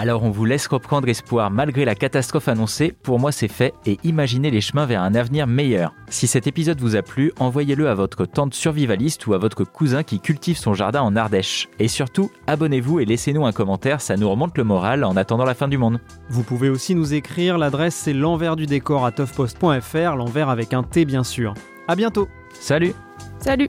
Alors 0.00 0.22
on 0.22 0.30
vous 0.30 0.44
laisse 0.44 0.68
reprendre 0.68 1.08
espoir 1.08 1.50
malgré 1.50 1.84
la 1.84 1.96
catastrophe 1.96 2.46
annoncée, 2.46 2.94
pour 3.02 3.18
moi 3.18 3.32
c'est 3.32 3.48
fait, 3.48 3.74
et 3.84 3.98
imaginez 4.04 4.48
les 4.48 4.60
chemins 4.60 4.86
vers 4.86 5.02
un 5.02 5.12
avenir 5.16 5.48
meilleur. 5.48 5.92
Si 6.08 6.28
cet 6.28 6.46
épisode 6.46 6.80
vous 6.80 6.94
a 6.94 7.02
plu, 7.02 7.32
envoyez-le 7.40 7.88
à 7.88 7.96
votre 7.96 8.24
tante 8.24 8.54
survivaliste 8.54 9.26
ou 9.26 9.34
à 9.34 9.38
votre 9.38 9.64
cousin 9.64 10.04
qui 10.04 10.20
cultive 10.20 10.56
son 10.56 10.72
jardin 10.72 11.02
en 11.02 11.16
Ardèche. 11.16 11.68
Et 11.80 11.88
surtout, 11.88 12.30
abonnez-vous 12.46 13.00
et 13.00 13.06
laissez-nous 13.06 13.44
un 13.44 13.50
commentaire, 13.50 14.00
ça 14.00 14.16
nous 14.16 14.30
remonte 14.30 14.56
le 14.56 14.62
moral 14.62 15.02
en 15.02 15.16
attendant 15.16 15.44
la 15.44 15.54
fin 15.54 15.66
du 15.66 15.78
monde. 15.78 15.98
Vous 16.30 16.44
pouvez 16.44 16.68
aussi 16.68 16.94
nous 16.94 17.12
écrire, 17.12 17.58
l'adresse 17.58 17.96
c'est 17.96 18.12
l'envers 18.12 18.54
du 18.54 18.66
décor 18.66 19.04
à 19.04 19.10
toughpost.fr, 19.10 20.14
l'envers 20.14 20.48
avec 20.48 20.74
un 20.74 20.84
T 20.84 21.06
bien 21.06 21.24
sûr. 21.24 21.54
À 21.88 21.96
bientôt 21.96 22.28
Salut 22.60 22.94
Salut 23.40 23.68